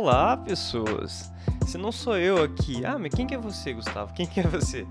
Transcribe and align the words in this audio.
Olá, 0.00 0.36
pessoas! 0.36 1.28
Se 1.66 1.76
não 1.76 1.90
sou 1.90 2.16
eu 2.16 2.40
aqui, 2.40 2.86
ah, 2.86 2.96
mas 2.96 3.12
quem 3.12 3.26
que 3.26 3.34
é 3.34 3.36
você, 3.36 3.72
Gustavo? 3.72 4.14
Quem 4.14 4.26
que 4.26 4.38
é 4.38 4.44
você? 4.44 4.86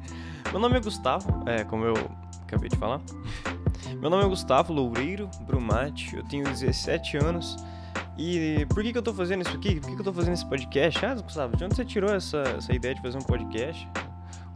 Meu 0.52 0.60
nome 0.60 0.76
é 0.76 0.82
Gustavo, 0.82 1.46
é, 1.48 1.64
como 1.64 1.86
eu 1.86 1.94
acabei 2.44 2.68
de 2.68 2.76
falar. 2.76 3.00
Meu 4.02 4.10
nome 4.10 4.26
é 4.26 4.28
Gustavo 4.28 4.74
Loureiro 4.74 5.30
Brumati, 5.44 6.14
eu 6.18 6.26
tenho 6.26 6.44
17 6.44 7.16
anos. 7.16 7.56
E 8.18 8.66
por 8.68 8.84
que, 8.84 8.92
que 8.92 8.98
eu 8.98 9.02
tô 9.02 9.14
fazendo 9.14 9.44
isso 9.44 9.56
aqui? 9.56 9.80
Por 9.80 9.88
que, 9.88 9.96
que 9.96 10.02
eu 10.02 10.04
tô 10.04 10.12
fazendo 10.12 10.34
esse 10.34 10.46
podcast? 10.46 11.06
Ah, 11.06 11.16
Gustavo, 11.16 11.56
de 11.56 11.64
onde 11.64 11.76
você 11.78 11.86
tirou 11.86 12.14
essa, 12.14 12.44
essa 12.58 12.76
ideia 12.76 12.94
de 12.94 13.02
fazer 13.02 13.18
um 13.18 13.22
podcast? 13.22 13.88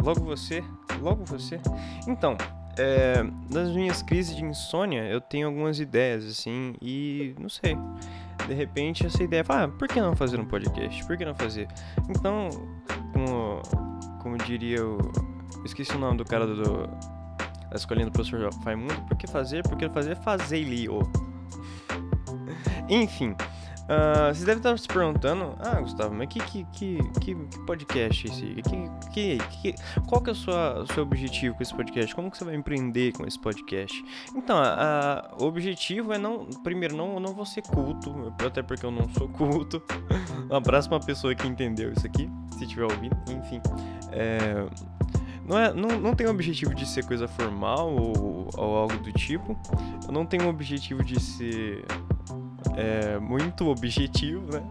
Logo 0.03 0.19
você? 0.19 0.61
Logo 0.99 1.23
você? 1.23 1.61
Então, 2.05 2.35
é, 2.77 3.23
nas 3.49 3.69
minhas 3.69 4.01
crises 4.01 4.35
de 4.35 4.43
insônia, 4.43 5.03
eu 5.03 5.21
tenho 5.21 5.47
algumas 5.47 5.79
ideias, 5.79 6.25
assim, 6.25 6.75
e 6.81 7.33
não 7.39 7.47
sei 7.47 7.77
de 8.47 8.53
repente 8.53 9.05
essa 9.05 9.23
ideia, 9.23 9.43
ah, 9.49 9.67
por 9.67 9.87
que 9.87 9.99
não 9.99 10.15
fazer 10.15 10.39
um 10.39 10.45
podcast? 10.45 11.03
Por 11.05 11.17
que 11.17 11.25
não 11.25 11.35
fazer? 11.35 11.67
Então, 12.09 12.49
como, 13.13 13.61
como 14.21 14.37
diria 14.37 14.85
o. 14.85 14.97
Esqueci 15.65 15.95
o 15.95 15.99
nome 15.99 16.17
do 16.17 16.25
cara 16.25 16.47
do, 16.47 16.87
da 17.69 17.75
escolinha 17.75 18.05
do 18.05 18.11
professor 18.11 18.49
Raimundo, 18.63 18.99
por 19.03 19.17
que 19.17 19.27
fazer? 19.27 19.63
Por 19.63 19.77
que 19.77 19.87
fazer? 19.89 20.15
Fazer-lhe-o. 20.17 21.01
Enfim. 22.89 23.35
Uh, 23.91 24.33
vocês 24.33 24.45
devem 24.45 24.59
estar 24.59 24.77
se 24.79 24.87
perguntando, 24.87 25.53
ah, 25.59 25.81
Gustavo, 25.81 26.15
mas 26.15 26.29
que, 26.29 26.39
que, 26.39 26.65
que, 26.71 26.97
que, 27.19 27.35
podcast 27.65 28.25
é 28.25 28.31
esse? 28.31 28.45
Que, 28.55 29.09
que, 29.11 29.37
que, 29.61 29.75
qual 30.07 30.21
que 30.21 30.29
é 30.29 30.33
o 30.33 30.87
seu 30.87 31.03
objetivo 31.03 31.55
com 31.55 31.61
esse 31.61 31.75
podcast? 31.75 32.15
Como 32.15 32.31
que 32.31 32.37
você 32.37 32.45
vai 32.45 32.55
empreender 32.55 33.11
com 33.11 33.27
esse 33.27 33.37
podcast? 33.37 34.01
Então, 34.33 34.55
o 35.37 35.43
objetivo 35.43 36.13
é 36.13 36.17
não, 36.17 36.45
primeiro, 36.63 36.95
não, 36.95 37.19
não 37.19 37.33
vou 37.33 37.45
ser 37.45 37.63
culto, 37.63 38.33
até 38.45 38.63
porque 38.63 38.85
eu 38.85 38.91
não 38.91 39.09
sou 39.09 39.27
culto. 39.27 39.83
um 40.49 40.55
abraço 40.55 40.87
pra 40.87 40.97
uma 40.97 41.05
pessoa 41.05 41.35
que 41.35 41.45
entendeu 41.45 41.91
isso 41.91 42.07
aqui, 42.07 42.29
se 42.57 42.63
estiver 42.63 42.85
ouvindo, 42.85 43.17
enfim. 43.29 43.59
É, 44.13 44.65
não, 45.45 45.59
é, 45.59 45.73
não, 45.73 45.99
não 45.99 46.15
tem 46.15 46.27
o 46.27 46.29
objetivo 46.29 46.73
de 46.73 46.85
ser 46.85 47.05
coisa 47.05 47.27
formal 47.27 47.93
ou, 47.93 48.47
ou 48.55 48.77
algo 48.77 48.97
do 48.99 49.11
tipo. 49.11 49.59
Eu 50.07 50.13
não 50.13 50.25
tenho 50.25 50.45
o 50.45 50.49
objetivo 50.49 51.03
de 51.03 51.19
ser 51.19 51.83
é, 52.75 53.19
muito 53.19 53.67
objetivo, 53.67 54.51
né? 54.51 54.63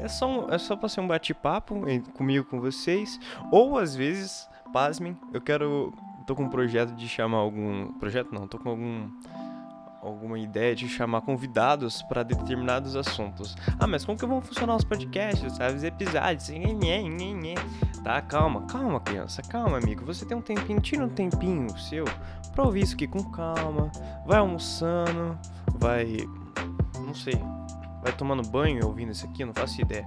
É 0.00 0.08
só, 0.08 0.28
um, 0.28 0.50
é 0.50 0.58
só 0.58 0.76
pra 0.76 0.88
ser 0.88 1.00
um 1.00 1.08
bate-papo 1.08 1.74
comigo, 2.14 2.44
com 2.46 2.60
vocês. 2.60 3.18
Ou 3.50 3.78
às 3.78 3.94
vezes, 3.94 4.48
pasmem, 4.72 5.16
eu 5.32 5.40
quero. 5.40 5.92
tô 6.26 6.34
com 6.34 6.44
um 6.44 6.48
projeto 6.48 6.94
de 6.94 7.08
chamar 7.08 7.38
algum. 7.38 7.92
Projeto 7.94 8.32
não, 8.32 8.46
tô 8.46 8.58
com 8.58 8.70
algum. 8.70 9.08
Alguma 10.00 10.38
ideia 10.38 10.76
de 10.76 10.88
chamar 10.88 11.22
convidados 11.22 12.02
para 12.02 12.22
determinados 12.22 12.94
assuntos. 12.94 13.56
Ah, 13.80 13.86
mas 13.86 14.04
como 14.04 14.16
que 14.16 14.24
vão 14.24 14.40
funcionar 14.40 14.76
os 14.76 14.84
podcasts, 14.84 15.56
sabe? 15.56 15.74
Os 15.74 15.82
episódios. 15.82 16.50
Tá, 18.04 18.22
calma, 18.22 18.62
calma, 18.66 19.00
criança, 19.00 19.42
calma, 19.42 19.76
amigo. 19.76 20.06
Você 20.06 20.24
tem 20.24 20.36
um 20.36 20.40
tempinho, 20.40 20.80
tira 20.80 21.04
um 21.04 21.08
tempinho 21.08 21.76
seu 21.76 22.04
pra 22.54 22.64
ouvir 22.64 22.82
isso 22.82 22.94
aqui 22.94 23.08
com 23.08 23.22
calma. 23.30 23.90
Vai 24.24 24.38
almoçando, 24.38 25.36
vai 25.78 26.16
não 27.08 27.14
sei. 27.14 27.34
Vai 28.02 28.12
tomando 28.12 28.46
banho 28.48 28.86
ouvindo 28.86 29.10
isso 29.10 29.26
aqui, 29.26 29.44
não 29.44 29.52
faço 29.52 29.80
ideia. 29.80 30.06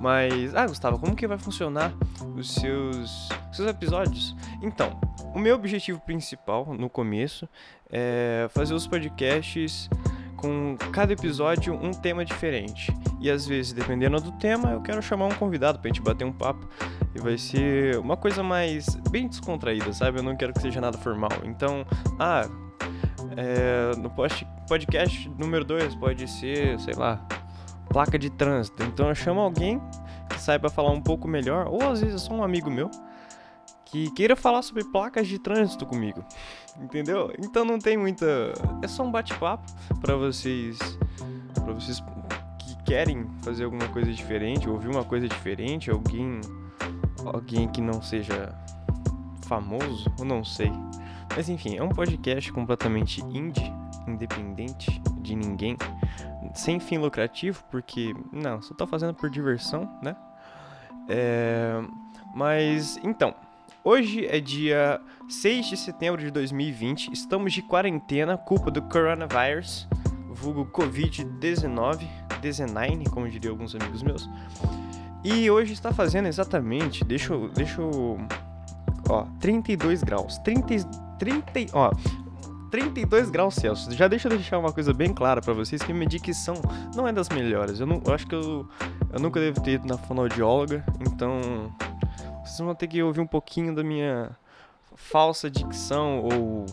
Mas, 0.00 0.52
ah, 0.54 0.66
Gustavo, 0.66 0.98
como 0.98 1.14
que 1.14 1.28
vai 1.28 1.38
funcionar 1.38 1.92
os 2.36 2.54
seus, 2.54 3.28
seus 3.52 3.68
episódios? 3.68 4.34
Então, 4.60 4.98
o 5.32 5.38
meu 5.38 5.54
objetivo 5.54 6.00
principal 6.00 6.74
no 6.74 6.90
começo 6.90 7.48
é 7.88 8.48
fazer 8.50 8.74
os 8.74 8.84
podcasts 8.84 9.88
com 10.36 10.76
cada 10.90 11.12
episódio 11.12 11.72
um 11.72 11.92
tema 11.92 12.24
diferente. 12.24 12.92
E 13.20 13.30
às 13.30 13.46
vezes, 13.46 13.72
dependendo 13.72 14.20
do 14.20 14.32
tema, 14.32 14.72
eu 14.72 14.80
quero 14.80 15.00
chamar 15.00 15.26
um 15.26 15.34
convidado 15.34 15.78
pra 15.78 15.88
gente 15.88 16.02
bater 16.02 16.24
um 16.24 16.32
papo. 16.32 16.68
E 17.14 17.20
vai 17.20 17.38
ser 17.38 17.96
uma 17.98 18.16
coisa 18.16 18.42
mais 18.42 18.96
bem 19.08 19.28
descontraída, 19.28 19.92
sabe? 19.92 20.18
Eu 20.18 20.24
não 20.24 20.34
quero 20.34 20.52
que 20.52 20.60
seja 20.60 20.80
nada 20.80 20.98
formal. 20.98 21.30
Então, 21.44 21.86
ah, 22.18 22.48
é, 23.36 23.96
no 23.96 24.10
podcast 24.68 25.28
número 25.38 25.64
2 25.64 25.94
pode 25.96 26.28
ser, 26.28 26.78
sei 26.80 26.94
lá, 26.94 27.24
placa 27.88 28.18
de 28.18 28.30
trânsito. 28.30 28.82
Então 28.82 29.08
eu 29.08 29.14
chamo 29.14 29.40
alguém 29.40 29.80
que 30.28 30.40
saiba 30.40 30.68
falar 30.68 30.90
um 30.90 31.00
pouco 31.00 31.28
melhor, 31.28 31.68
ou 31.68 31.82
às 31.82 32.00
vezes 32.00 32.16
é 32.16 32.18
só 32.18 32.32
um 32.32 32.42
amigo 32.42 32.70
meu 32.70 32.90
que 33.84 34.10
queira 34.12 34.34
falar 34.34 34.62
sobre 34.62 34.84
placas 34.84 35.28
de 35.28 35.38
trânsito 35.38 35.84
comigo. 35.84 36.24
Entendeu? 36.80 37.30
Então 37.38 37.64
não 37.64 37.78
tem 37.78 37.96
muita, 37.96 38.54
é 38.82 38.88
só 38.88 39.02
um 39.02 39.10
bate-papo 39.10 39.70
para 40.00 40.16
vocês 40.16 40.78
para 41.54 41.72
vocês 41.74 42.02
que 42.58 42.82
querem 42.84 43.26
fazer 43.42 43.64
alguma 43.64 43.86
coisa 43.88 44.10
diferente, 44.12 44.68
ouvir 44.68 44.88
uma 44.88 45.04
coisa 45.04 45.28
diferente, 45.28 45.90
alguém 45.90 46.40
alguém 47.26 47.68
que 47.68 47.80
não 47.80 48.02
seja 48.02 48.54
famoso, 49.46 50.10
eu 50.18 50.24
não 50.24 50.42
sei. 50.42 50.72
Mas 51.36 51.48
enfim, 51.48 51.76
é 51.76 51.82
um 51.82 51.88
podcast 51.88 52.50
completamente 52.52 53.20
indie, 53.22 53.72
independente 54.06 55.00
de 55.20 55.34
ninguém, 55.34 55.76
sem 56.54 56.78
fim 56.80 56.98
lucrativo, 56.98 57.62
porque, 57.70 58.14
não, 58.32 58.60
só 58.60 58.74
tô 58.74 58.86
fazendo 58.86 59.14
por 59.14 59.30
diversão, 59.30 59.88
né? 60.02 60.16
É, 61.08 61.80
mas, 62.34 62.98
então, 63.02 63.34
hoje 63.84 64.26
é 64.26 64.40
dia 64.40 65.00
6 65.28 65.66
de 65.66 65.76
setembro 65.76 66.20
de 66.20 66.30
2020, 66.30 67.12
estamos 67.12 67.52
de 67.52 67.62
quarentena, 67.62 68.36
culpa 68.36 68.70
do 68.70 68.82
coronavírus, 68.82 69.88
vulgo 70.28 70.66
Covid-19, 70.66 72.06
19, 72.40 73.04
como 73.10 73.28
diriam 73.28 73.52
alguns 73.52 73.74
amigos 73.74 74.02
meus. 74.02 74.28
E 75.24 75.48
hoje 75.50 75.72
está 75.72 75.92
fazendo 75.92 76.26
exatamente, 76.26 77.04
deixa 77.04 77.32
eu, 77.32 77.48
deixa 77.48 77.80
eu, 77.80 78.18
ó, 79.08 79.24
32 79.38 80.02
graus, 80.02 80.38
30 80.38 80.74
30, 81.22 81.72
ó, 81.72 81.92
32 82.72 83.28
graus 83.28 83.54
Celsius. 83.54 83.94
Já 83.94 84.08
deixa 84.08 84.28
eu 84.28 84.32
deixar 84.32 84.58
uma 84.58 84.72
coisa 84.72 84.94
bem 84.94 85.12
clara 85.12 85.42
para 85.42 85.52
vocês 85.52 85.82
que 85.82 85.92
minha 85.92 86.06
dicção 86.06 86.54
não 86.96 87.06
é 87.06 87.12
das 87.12 87.28
melhores. 87.28 87.78
Eu, 87.78 87.86
não, 87.86 88.00
eu 88.04 88.14
acho 88.14 88.26
que 88.26 88.34
eu, 88.34 88.66
eu 89.12 89.20
nunca 89.20 89.38
devo 89.38 89.60
ter 89.60 89.72
ido 89.72 89.86
na 89.86 89.98
fonoaudióloga, 89.98 90.82
então 90.98 91.70
vocês 92.42 92.58
vão 92.58 92.74
ter 92.74 92.88
que 92.88 93.02
ouvir 93.02 93.20
um 93.20 93.26
pouquinho 93.26 93.74
da 93.74 93.84
minha 93.84 94.30
falsa 94.96 95.50
dicção 95.50 96.20
ou 96.20 96.64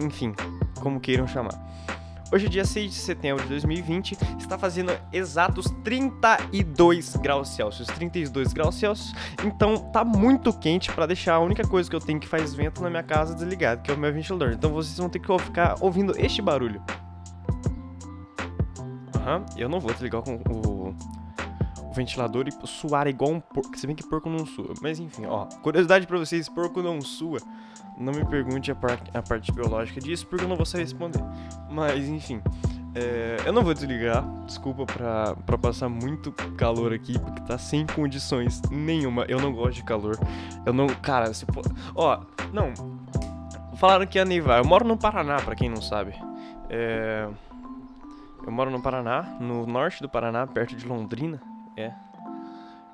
enfim, 0.00 0.34
como 0.80 0.98
queiram 0.98 1.28
chamar. 1.28 1.54
Hoje, 2.32 2.48
dia 2.48 2.64
6 2.64 2.92
de 2.92 2.96
setembro 2.96 3.42
de 3.42 3.48
2020, 3.48 4.16
está 4.38 4.56
fazendo 4.56 4.92
exatos 5.12 5.66
32 5.82 7.16
graus 7.16 7.48
Celsius. 7.48 7.88
32 7.88 8.52
graus 8.52 8.76
Celsius. 8.76 9.12
Então 9.44 9.76
tá 9.90 10.04
muito 10.04 10.52
quente 10.52 10.92
para 10.92 11.06
deixar 11.06 11.34
a 11.34 11.40
única 11.40 11.66
coisa 11.66 11.90
que 11.90 11.96
eu 11.96 12.00
tenho 12.00 12.20
que 12.20 12.28
faz 12.28 12.54
vento 12.54 12.80
na 12.82 12.88
minha 12.88 13.02
casa 13.02 13.34
desligado, 13.34 13.82
que 13.82 13.90
é 13.90 13.94
o 13.94 13.98
meu 13.98 14.12
ventilador. 14.12 14.52
Então 14.52 14.70
vocês 14.70 14.96
vão 14.96 15.08
ter 15.08 15.18
que 15.18 15.38
ficar 15.40 15.74
ouvindo 15.80 16.14
este 16.16 16.40
barulho. 16.40 16.80
Aham, 19.16 19.38
uhum, 19.38 19.46
eu 19.56 19.68
não 19.68 19.80
vou 19.80 19.92
desligar 19.92 20.22
com 20.22 20.36
o, 20.36 20.94
ventilador 21.92 22.46
e 22.48 22.66
suar 22.66 23.06
igual 23.06 23.32
um 23.32 23.40
porco. 23.40 23.76
Se 23.76 23.86
bem 23.86 23.96
que 23.96 24.06
porco 24.06 24.28
não 24.28 24.46
sua. 24.46 24.74
Mas 24.80 24.98
enfim, 24.98 25.26
ó. 25.26 25.46
Curiosidade 25.62 26.06
para 26.06 26.18
vocês: 26.18 26.48
porco 26.48 26.82
não 26.82 27.00
sua. 27.00 27.38
Não 27.98 28.12
me 28.12 28.24
pergunte 28.24 28.70
a, 28.70 28.74
par 28.74 28.98
a 29.12 29.22
parte 29.22 29.52
biológica 29.52 30.00
disso, 30.00 30.26
porque 30.26 30.44
eu 30.44 30.48
não 30.48 30.56
vou 30.56 30.64
saber 30.64 30.84
responder. 30.84 31.22
Mas, 31.70 32.08
enfim. 32.08 32.40
É, 32.94 33.36
eu 33.46 33.52
não 33.52 33.62
vou 33.62 33.72
desligar, 33.72 34.24
desculpa 34.46 34.84
pra, 34.84 35.36
pra 35.46 35.56
passar 35.56 35.88
muito 35.88 36.32
calor 36.56 36.92
aqui, 36.92 37.16
porque 37.18 37.40
tá 37.42 37.56
sem 37.56 37.86
condições 37.86 38.60
nenhuma. 38.70 39.24
Eu 39.28 39.38
não 39.40 39.52
gosto 39.52 39.74
de 39.74 39.84
calor. 39.84 40.18
Eu 40.66 40.72
não. 40.72 40.88
Cara, 40.88 41.32
se. 41.32 41.44
Ó, 41.94 42.20
não. 42.52 42.72
Falaram 43.76 44.06
que 44.06 44.18
ia 44.18 44.24
nevar. 44.24 44.58
Eu 44.58 44.64
moro 44.64 44.86
no 44.86 44.96
Paraná, 44.96 45.36
pra 45.36 45.54
quem 45.54 45.68
não 45.68 45.80
sabe. 45.80 46.14
É, 46.68 47.28
eu 48.44 48.52
moro 48.52 48.70
no 48.70 48.82
Paraná, 48.82 49.36
no 49.40 49.66
norte 49.66 50.02
do 50.02 50.08
Paraná, 50.08 50.46
perto 50.46 50.74
de 50.74 50.86
Londrina. 50.86 51.40
É. 51.80 51.94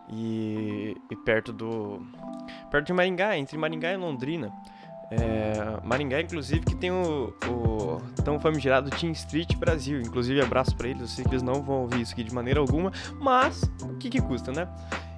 E, 0.08 0.96
e 1.10 1.16
perto 1.16 1.52
do. 1.52 2.00
Perto 2.70 2.86
de 2.86 2.92
Maringá, 2.92 3.36
entre 3.36 3.58
Maringá 3.58 3.92
e 3.92 3.96
Londrina. 3.96 4.52
É, 5.10 5.80
Maringá, 5.84 6.20
inclusive, 6.20 6.60
que 6.60 6.74
tem 6.74 6.90
o, 6.90 7.32
o 7.48 8.00
tão 8.24 8.40
famigerado 8.40 8.90
Team 8.90 9.12
Street 9.12 9.54
Brasil. 9.56 10.00
Inclusive, 10.00 10.40
abraço 10.40 10.76
para 10.76 10.88
eles. 10.88 11.02
Eu 11.02 11.08
sei 11.08 11.24
que 11.24 11.30
eles 11.30 11.42
não 11.42 11.62
vão 11.62 11.82
ouvir 11.82 12.00
isso 12.00 12.12
aqui 12.12 12.24
de 12.24 12.34
maneira 12.34 12.60
alguma, 12.60 12.92
mas 13.20 13.62
o 13.82 13.96
que, 13.96 14.10
que 14.10 14.20
custa, 14.20 14.52
né? 14.52 14.68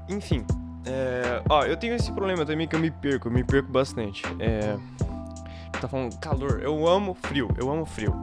Enfim, 0.09 0.45
é, 0.87 1.43
ó, 1.51 1.65
eu 1.65 1.77
tenho 1.77 1.95
esse 1.95 2.11
problema 2.13 2.47
também 2.47 2.67
que 2.67 2.75
eu 2.75 2.81
me 2.81 2.91
perco, 2.91 3.29
eu 3.29 3.33
me 3.33 3.45
perco 3.45 3.71
bastante. 3.71 4.23
É, 4.39 4.77
tá 5.81 5.87
falando 5.87 6.19
calor, 6.19 6.61
eu 6.63 6.87
amo 6.87 7.15
frio, 7.15 7.49
eu 7.59 7.71
amo 7.71 7.85
frio. 7.85 8.15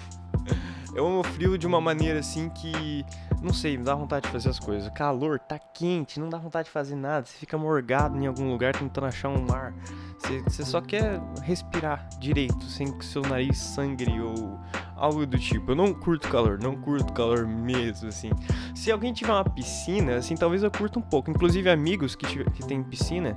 eu 0.94 1.06
amo 1.06 1.24
frio 1.24 1.56
de 1.56 1.66
uma 1.66 1.80
maneira 1.80 2.20
assim 2.20 2.50
que 2.50 3.04
não 3.42 3.52
sei, 3.52 3.76
me 3.76 3.84
dá 3.84 3.94
vontade 3.94 4.26
de 4.26 4.32
fazer 4.32 4.48
as 4.48 4.58
coisas. 4.58 4.90
Calor, 4.90 5.38
tá 5.38 5.58
quente, 5.58 6.18
não 6.18 6.28
dá 6.28 6.38
vontade 6.38 6.66
de 6.66 6.72
fazer 6.72 6.96
nada. 6.96 7.26
Você 7.26 7.36
fica 7.38 7.56
morgado 7.56 8.16
em 8.18 8.26
algum 8.26 8.50
lugar 8.50 8.74
tentando 8.74 9.06
achar 9.06 9.28
um 9.28 9.46
ar. 9.52 9.72
Você, 10.18 10.40
você 10.42 10.64
só 10.64 10.80
quer 10.80 11.20
respirar 11.42 12.08
direito, 12.18 12.64
sem 12.64 12.90
que 12.96 13.04
seu 13.04 13.22
nariz 13.22 13.56
sangre 13.58 14.20
ou 14.20 14.58
algo 14.96 15.24
do 15.24 15.38
tipo. 15.38 15.70
Eu 15.72 15.76
não 15.76 15.94
curto 15.94 16.28
calor, 16.28 16.58
não 16.60 16.76
curto 16.76 17.12
calor 17.12 17.46
mesmo, 17.46 18.08
assim. 18.08 18.30
Se 18.74 18.90
alguém 18.90 19.12
tiver 19.12 19.32
uma 19.32 19.44
piscina, 19.44 20.16
assim, 20.16 20.34
talvez 20.34 20.62
eu 20.62 20.70
curta 20.70 20.98
um 20.98 21.02
pouco. 21.02 21.30
Inclusive, 21.30 21.70
amigos 21.70 22.16
que, 22.16 22.26
tiver, 22.26 22.50
que 22.50 22.84
piscina, 22.84 23.34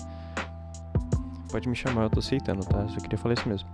pode 1.51 1.69
me 1.69 1.75
chamar, 1.75 2.03
eu 2.03 2.09
tô 2.09 2.19
aceitando, 2.19 2.65
tá? 2.65 2.87
Só 2.87 2.97
queria 2.97 3.17
falar 3.17 3.35
isso 3.35 3.47
mesmo. 3.47 3.69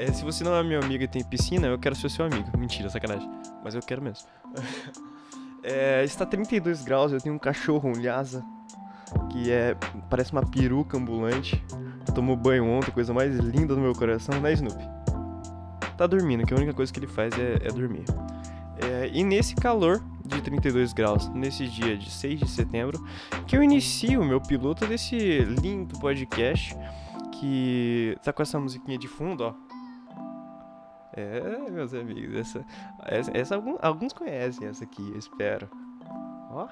É, 0.00 0.12
se 0.12 0.24
você 0.24 0.44
não 0.44 0.54
é 0.54 0.62
meu 0.62 0.80
amigo 0.80 1.02
e 1.02 1.08
tem 1.08 1.24
piscina, 1.24 1.66
eu 1.66 1.78
quero 1.78 1.94
ser 1.94 2.10
seu 2.10 2.24
amigo. 2.24 2.46
Mentira, 2.56 2.88
sacanagem. 2.90 3.28
Mas 3.64 3.74
eu 3.74 3.80
quero 3.80 4.02
mesmo. 4.02 4.26
é, 5.62 6.04
está 6.04 6.26
32 6.26 6.82
graus, 6.82 7.12
eu 7.12 7.20
tenho 7.20 7.34
um 7.34 7.38
cachorro, 7.38 7.88
um 7.88 8.00
Lhasa, 8.00 8.44
que 9.30 9.50
é 9.50 9.76
parece 10.10 10.32
uma 10.32 10.44
peruca 10.44 10.96
ambulante. 10.96 11.62
Tomou 12.14 12.36
banho 12.36 12.66
ontem, 12.66 12.90
coisa 12.90 13.12
mais 13.12 13.36
linda 13.36 13.74
do 13.74 13.80
meu 13.80 13.92
coração, 13.92 14.40
né, 14.40 14.52
Snoopy? 14.52 14.84
Tá 15.96 16.06
dormindo, 16.06 16.46
que 16.46 16.52
a 16.52 16.56
única 16.56 16.72
coisa 16.72 16.92
que 16.92 16.98
ele 16.98 17.06
faz 17.06 17.36
é, 17.38 17.66
é 17.66 17.72
dormir. 17.72 18.04
É, 18.78 19.10
e 19.12 19.24
nesse 19.24 19.54
calor 19.54 20.02
de 20.24 20.40
32 20.42 20.92
graus, 20.92 21.28
nesse 21.28 21.66
dia 21.66 21.96
de 21.96 22.10
6 22.10 22.40
de 22.40 22.48
setembro, 22.48 23.02
que 23.46 23.56
eu 23.56 23.62
inicio 23.62 24.20
o 24.20 24.24
meu 24.24 24.40
piloto 24.40 24.86
desse 24.86 25.16
lindo 25.62 25.98
podcast 25.98 26.76
que 27.32 28.16
tá 28.22 28.32
com 28.32 28.42
essa 28.42 28.58
musiquinha 28.58 28.98
de 28.98 29.08
fundo, 29.08 29.44
ó. 29.44 29.65
É, 31.16 31.70
meus 31.70 31.94
amigos, 31.94 32.36
essa, 32.36 32.64
essa, 33.06 33.30
essa 33.34 33.54
alguns, 33.54 33.78
alguns 33.80 34.12
conhecem 34.12 34.68
essa 34.68 34.84
aqui, 34.84 35.02
eu 35.12 35.18
espero. 35.18 35.68
Ó. 36.50 36.68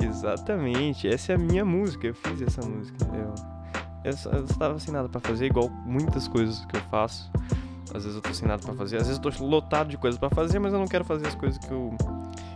Exatamente, 0.00 1.08
essa 1.08 1.32
é 1.32 1.34
a 1.34 1.38
minha 1.38 1.64
música, 1.64 2.06
eu 2.06 2.14
fiz 2.14 2.40
essa 2.42 2.62
música. 2.62 2.96
Eu, 3.12 3.34
eu, 4.04 4.12
só, 4.12 4.30
eu 4.30 4.44
estava 4.44 4.78
sem 4.78 4.94
nada 4.94 5.08
pra 5.08 5.20
fazer, 5.20 5.46
igual 5.46 5.68
muitas 5.68 6.28
coisas 6.28 6.64
que 6.66 6.76
eu 6.76 6.80
faço. 6.82 7.28
Às 7.92 8.04
vezes 8.04 8.14
eu 8.14 8.22
tô 8.22 8.32
sem 8.32 8.46
nada 8.46 8.62
pra 8.62 8.74
fazer, 8.74 8.98
às 8.98 9.08
vezes 9.08 9.20
eu 9.22 9.32
tô 9.32 9.44
lotado 9.44 9.88
de 9.88 9.96
coisas 9.96 10.18
pra 10.18 10.30
fazer, 10.30 10.60
mas 10.60 10.72
eu 10.72 10.78
não 10.78 10.86
quero 10.86 11.04
fazer 11.04 11.26
as 11.26 11.34
coisas 11.34 11.58
que 11.58 11.72
eu, 11.72 11.92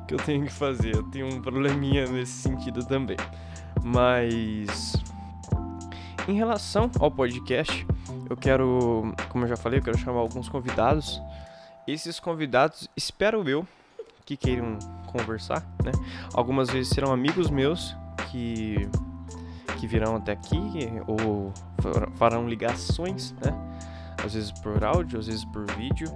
que 0.06 0.14
eu 0.14 0.18
tenho 0.18 0.44
que 0.44 0.52
fazer. 0.52 0.94
Eu 0.94 1.02
tenho 1.04 1.26
um 1.26 1.42
probleminha 1.42 2.06
nesse 2.06 2.32
sentido 2.32 2.84
também. 2.84 3.16
Mas. 3.82 4.92
Em 6.30 6.34
relação 6.34 6.88
ao 7.00 7.10
podcast, 7.10 7.84
eu 8.30 8.36
quero, 8.36 9.12
como 9.30 9.46
eu 9.46 9.48
já 9.48 9.56
falei, 9.56 9.80
eu 9.80 9.82
quero 9.82 9.98
chamar 9.98 10.20
alguns 10.20 10.48
convidados. 10.48 11.20
Esses 11.88 12.20
convidados, 12.20 12.88
espero 12.96 13.48
eu, 13.48 13.66
que 14.24 14.36
queiram 14.36 14.78
conversar, 15.08 15.66
né? 15.84 15.90
Algumas 16.32 16.70
vezes 16.70 16.90
serão 16.90 17.12
amigos 17.12 17.50
meus 17.50 17.96
que 18.30 18.88
que 19.80 19.88
virão 19.88 20.14
até 20.14 20.30
aqui 20.30 20.60
ou 21.08 21.52
farão 22.14 22.48
ligações, 22.48 23.32
né? 23.32 23.52
Às 24.24 24.34
vezes 24.34 24.52
por 24.52 24.84
áudio, 24.84 25.18
às 25.18 25.26
vezes 25.26 25.44
por 25.46 25.68
vídeo. 25.72 26.08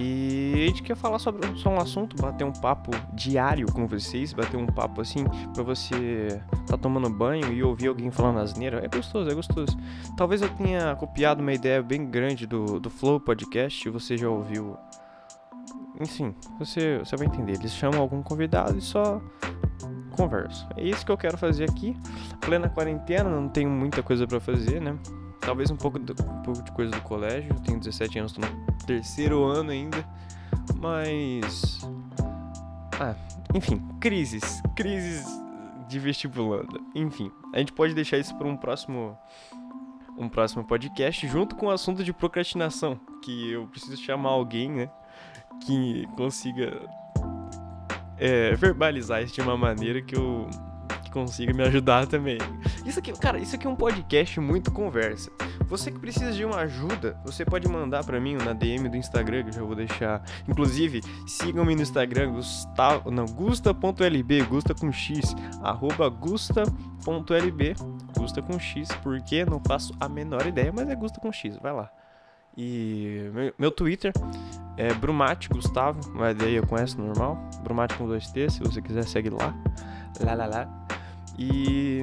E 0.00 0.54
a 0.54 0.66
gente 0.66 0.82
quer 0.82 0.96
falar 0.96 1.18
sobre 1.18 1.46
só 1.56 1.70
um 1.70 1.78
assunto, 1.78 2.20
bater 2.20 2.44
um 2.44 2.52
papo 2.52 2.90
diário 3.12 3.70
com 3.72 3.86
vocês, 3.86 4.32
bater 4.32 4.56
um 4.56 4.66
papo 4.66 5.00
assim, 5.00 5.24
pra 5.52 5.62
você 5.62 6.40
tá 6.66 6.76
tomando 6.76 7.08
banho 7.08 7.52
e 7.52 7.62
ouvir 7.62 7.88
alguém 7.88 8.10
falando 8.10 8.40
asneira. 8.40 8.84
É 8.84 8.88
gostoso, 8.88 9.30
é 9.30 9.34
gostoso. 9.34 9.76
Talvez 10.16 10.42
eu 10.42 10.48
tenha 10.48 10.96
copiado 10.96 11.40
uma 11.42 11.52
ideia 11.52 11.82
bem 11.82 12.06
grande 12.06 12.46
do, 12.46 12.80
do 12.80 12.90
Flow 12.90 13.20
Podcast, 13.20 13.88
você 13.88 14.16
já 14.16 14.28
ouviu. 14.28 14.76
Enfim, 16.00 16.34
você, 16.58 16.98
você 16.98 17.16
vai 17.16 17.26
entender. 17.28 17.52
Eles 17.52 17.72
chamam 17.72 18.00
algum 18.00 18.20
convidado 18.20 18.76
e 18.76 18.80
só 18.80 19.20
conversa. 20.10 20.66
É 20.76 20.82
isso 20.82 21.06
que 21.06 21.12
eu 21.12 21.16
quero 21.16 21.38
fazer 21.38 21.70
aqui. 21.70 21.96
Plena 22.40 22.68
quarentena, 22.68 23.30
não 23.30 23.48
tenho 23.48 23.70
muita 23.70 24.02
coisa 24.02 24.26
para 24.26 24.40
fazer, 24.40 24.80
né? 24.80 24.96
Talvez 25.44 25.70
um 25.70 25.76
pouco, 25.76 25.98
do, 25.98 26.12
um 26.12 26.42
pouco 26.42 26.62
de 26.62 26.72
coisa 26.72 26.90
do 26.90 27.00
colégio. 27.02 27.52
Eu 27.54 27.60
tenho 27.60 27.78
17 27.78 28.18
anos, 28.18 28.32
tô 28.32 28.40
no 28.40 28.76
terceiro 28.86 29.44
ano 29.44 29.70
ainda. 29.70 30.04
Mas. 30.76 31.80
Ah, 32.98 33.14
enfim, 33.54 33.80
crises. 34.00 34.62
Crises 34.74 35.26
de 35.88 35.98
vestibulando. 35.98 36.80
Enfim, 36.94 37.30
a 37.52 37.58
gente 37.58 37.72
pode 37.72 37.94
deixar 37.94 38.18
isso 38.18 38.34
para 38.36 38.46
um 38.46 38.56
próximo. 38.56 39.16
Um 40.16 40.28
próximo 40.28 40.64
podcast 40.64 41.26
junto 41.26 41.56
com 41.56 41.66
o 41.66 41.70
assunto 41.70 42.04
de 42.04 42.12
procrastinação. 42.12 42.98
Que 43.22 43.50
eu 43.50 43.66
preciso 43.66 43.96
chamar 43.96 44.30
alguém, 44.30 44.70
né? 44.70 44.90
Que 45.66 46.06
consiga 46.16 46.88
é, 48.16 48.54
verbalizar 48.54 49.22
isso 49.22 49.34
de 49.34 49.40
uma 49.40 49.56
maneira 49.56 50.00
que 50.00 50.16
eu 50.16 50.48
consiga 51.14 51.52
me 51.52 51.62
ajudar 51.62 52.06
também. 52.08 52.38
Isso 52.84 52.98
aqui, 52.98 53.12
cara, 53.12 53.38
isso 53.38 53.54
aqui 53.54 53.66
é 53.68 53.70
um 53.70 53.76
podcast 53.76 54.40
muito 54.40 54.72
conversa. 54.72 55.30
Você 55.68 55.92
que 55.92 55.98
precisa 55.98 56.32
de 56.32 56.44
uma 56.44 56.56
ajuda, 56.56 57.16
você 57.24 57.44
pode 57.44 57.68
mandar 57.68 58.04
para 58.04 58.20
mim 58.20 58.34
na 58.34 58.52
DM 58.52 58.88
do 58.88 58.96
Instagram, 58.96 59.44
que 59.44 59.50
eu 59.50 59.52
já 59.54 59.62
vou 59.62 59.76
deixar. 59.76 60.22
Inclusive, 60.48 61.00
sigam-me 61.26 61.76
no 61.76 61.82
Instagram, 61.82 62.32
Gustavo, 62.32 63.12
não, 63.12 63.24
gusta.lb, 63.26 64.42
gusta 64.42 64.74
com 64.74 64.90
x, 64.90 65.34
arroba 65.62 66.08
gusta.lb, 66.08 67.74
gusta 68.18 68.42
com 68.42 68.58
x, 68.58 68.88
porque 69.02 69.44
não 69.44 69.60
faço 69.66 69.94
a 70.00 70.08
menor 70.08 70.44
ideia, 70.46 70.72
mas 70.74 70.90
é 70.90 70.96
gusta 70.96 71.20
com 71.20 71.32
x, 71.32 71.56
vai 71.56 71.72
lá. 71.72 71.90
E 72.56 73.30
meu, 73.58 73.70
Twitter 73.70 74.12
é 74.76 74.92
Brumate 74.94 75.48
Gustavo, 75.48 76.00
mas 76.12 76.36
daí 76.36 76.54
eu 76.54 76.66
conheço 76.66 77.00
normal. 77.00 77.38
Brumate 77.62 77.94
com 77.94 78.06
dois 78.06 78.30
T, 78.30 78.50
se 78.50 78.60
você 78.60 78.82
quiser 78.82 79.04
segue 79.04 79.30
lá. 79.30 79.54
Lá 80.20 80.34
lá 80.34 80.46
lá. 80.46 80.86
E 81.38 82.00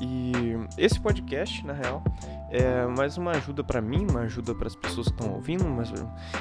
e 0.00 0.32
esse 0.76 1.00
podcast, 1.00 1.66
na 1.66 1.72
real, 1.72 2.02
é 2.50 2.86
mais 2.86 3.18
uma 3.18 3.32
ajuda 3.32 3.64
para 3.64 3.80
mim, 3.80 4.06
uma 4.08 4.20
ajuda 4.20 4.54
para 4.54 4.68
as 4.68 4.76
pessoas 4.76 5.08
que 5.08 5.14
estão 5.14 5.34
ouvindo, 5.34 5.64
mas 5.64 5.92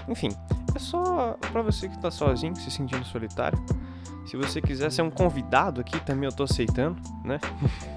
enfim, 0.08 0.30
é 0.76 0.80
só 0.80 1.34
para 1.52 1.62
você 1.62 1.90
que 1.90 1.98
tá 1.98 2.12
sozinho, 2.12 2.56
se 2.56 2.70
sentindo 2.70 3.04
solitário. 3.06 3.58
Se 4.26 4.38
você 4.38 4.62
quiser 4.62 4.92
ser 4.92 5.02
um 5.02 5.10
convidado 5.10 5.82
aqui, 5.82 6.00
também 6.02 6.26
eu 6.26 6.36
tô 6.36 6.44
aceitando, 6.44 7.02
né? 7.24 7.40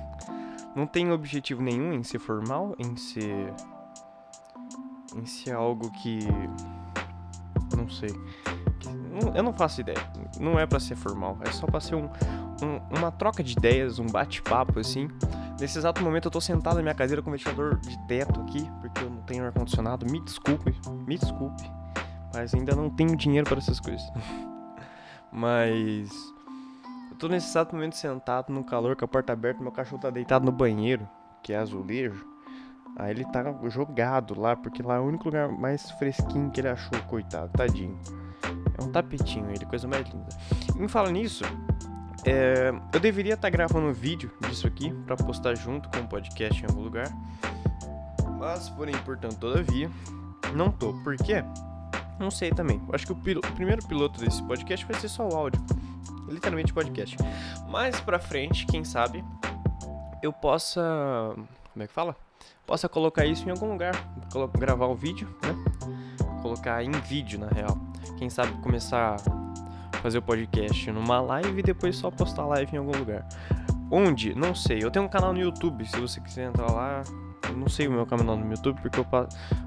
Não 0.75 0.87
tem 0.87 1.11
objetivo 1.11 1.61
nenhum 1.61 1.93
em 1.93 2.03
ser 2.03 2.21
formal, 2.21 2.75
em 2.79 2.97
ser 2.97 3.53
em 5.17 5.27
ser 5.27 5.53
algo 5.53 5.91
que 5.91 6.21
não 7.77 7.89
sei. 7.89 8.11
Eu 9.35 9.43
não 9.43 9.53
faço 9.53 9.81
ideia. 9.81 9.99
Não 10.39 10.59
é 10.59 10.67
para 10.67 10.79
ser 10.79 10.95
formal, 10.95 11.37
é 11.41 11.51
só 11.51 11.67
para 11.67 11.81
ser 11.81 11.97
um, 11.97 12.09
um, 12.63 12.97
uma 12.97 13.11
troca 13.11 13.43
de 13.43 13.53
ideias, 13.53 13.99
um 13.99 14.07
bate-papo 14.07 14.79
assim. 14.79 15.09
Nesse 15.61 15.79
exato 15.79 16.03
momento 16.03 16.27
eu 16.27 16.31
tô 16.31 16.41
sentado 16.41 16.77
na 16.77 16.83
minha 16.83 16.95
cadeira 16.95 17.21
com 17.21 17.31
o 17.31 17.33
ventilador 17.33 17.79
de 17.81 17.99
teto 18.07 18.41
aqui, 18.41 18.71
porque 18.81 19.05
eu 19.05 19.11
não 19.11 19.23
tenho 19.23 19.45
ar-condicionado. 19.45 20.07
Me 20.11 20.21
desculpe, 20.25 20.75
me 21.07 21.19
desculpe, 21.19 21.63
mas 22.35 22.55
ainda 22.55 22.75
não 22.75 22.89
tenho 22.89 23.15
dinheiro 23.17 23.49
para 23.49 23.59
essas 23.59 23.79
coisas. 23.79 24.03
mas 25.31 26.11
eu 27.11 27.17
tô 27.17 27.29
nesse 27.29 27.49
exato 27.49 27.75
momento 27.75 27.97
sentado 27.97 28.53
no 28.53 28.65
calor, 28.65 28.97
com 28.97 29.05
a 29.05 29.09
porta 29.09 29.33
aberta, 29.33 29.63
meu 29.63 29.73
cachorro 29.73 30.01
tá 30.01 30.11
deitado 30.11 30.45
no 30.45 30.53
banheiro, 30.53 31.09
que 31.43 31.53
é 31.53 31.59
azulejo. 31.59 32.27
Aí 32.97 33.13
ele 33.13 33.25
tá 33.27 33.45
jogado 33.69 34.39
lá, 34.39 34.57
porque 34.57 34.83
lá 34.83 34.97
é 34.97 34.99
o 34.99 35.05
único 35.05 35.27
lugar 35.27 35.49
mais 35.49 35.91
fresquinho 35.93 36.51
que 36.51 36.61
ele 36.61 36.69
achou, 36.69 36.99
coitado, 37.07 37.53
tadinho. 37.53 37.99
É 38.79 38.83
um 38.83 38.91
tapetinho 38.91 39.49
ele, 39.51 39.65
coisa 39.67 39.87
mais 39.87 40.09
linda. 40.09 40.29
E 40.75 40.79
me 40.79 40.89
fala 40.89 41.11
nisso, 41.11 41.45
é, 42.25 42.73
eu 42.93 43.01
deveria 43.01 43.35
estar 43.35 43.47
tá 43.47 43.51
gravando 43.51 43.87
um 43.87 43.93
vídeo 43.93 44.31
disso 44.49 44.67
aqui 44.67 44.93
para 45.07 45.17
postar 45.17 45.55
junto 45.55 45.89
com 45.89 45.99
o 45.99 46.09
podcast 46.09 46.63
em 46.63 46.67
algum 46.67 46.83
lugar. 46.83 47.09
Mas, 48.39 48.69
porém, 48.71 48.97
portanto, 49.05 49.37
todavia, 49.37 49.91
não 50.55 50.71
tô. 50.71 50.93
Por 51.03 51.17
quê? 51.17 51.45
Não 52.19 52.31
sei 52.31 52.51
também. 52.51 52.81
Eu 52.89 52.95
acho 52.95 53.07
que 53.07 53.13
o, 53.13 53.39
o, 53.39 53.53
primeiro 53.55 53.87
piloto 53.87 54.21
desse 54.21 54.43
podcast 54.43 54.85
vai 54.87 54.99
ser 55.01 55.09
só 55.09 55.29
o 55.29 55.35
áudio. 55.35 55.61
Literalmente 56.29 56.73
podcast. 56.73 57.17
Mais 57.69 58.01
pra 58.01 58.19
frente, 58.19 58.67
quem 58.67 58.85
sabe, 58.85 59.25
eu 60.23 60.33
possa. 60.33 60.83
Como 61.73 61.83
é 61.83 61.87
que 61.87 61.93
fala? 61.93 62.17
Possa 62.67 62.89
colocar 62.89 63.25
isso 63.25 63.47
em 63.49 63.51
algum 63.51 63.71
lugar. 63.71 63.95
Gravar 64.59 64.87
o 64.87 64.93
um 64.93 64.95
vídeo, 64.95 65.29
né? 65.43 65.55
Colocar 66.43 66.83
em 66.85 66.91
vídeo, 66.93 67.39
na 67.39 67.49
real. 67.49 67.77
Quem 68.19 68.31
sabe 68.31 68.53
começar 68.63 69.17
fazer 70.01 70.19
o 70.19 70.23
podcast 70.23 70.91
numa 70.91 71.21
live 71.21 71.59
e 71.59 71.63
depois 71.63 71.97
só 71.97 72.11
postar 72.11 72.47
live 72.47 72.75
em 72.75 72.79
algum 72.79 72.97
lugar. 72.97 73.27
Onde? 73.91 74.35
Não 74.35 74.55
sei. 74.55 74.83
Eu 74.83 74.91
tenho 74.91 75.05
um 75.05 75.09
canal 75.09 75.33
no 75.33 75.41
YouTube, 75.41 75.85
se 75.87 75.99
você 75.99 76.21
quiser 76.21 76.49
entrar 76.49 76.71
lá. 76.71 77.03
Eu 77.49 77.57
não 77.57 77.69
sei 77.69 77.89
o 77.89 77.93
meu 77.93 78.07
canal 78.07 78.37
no 78.37 78.49
YouTube, 78.49 78.81
porque 78.81 79.01
eu 79.01 79.07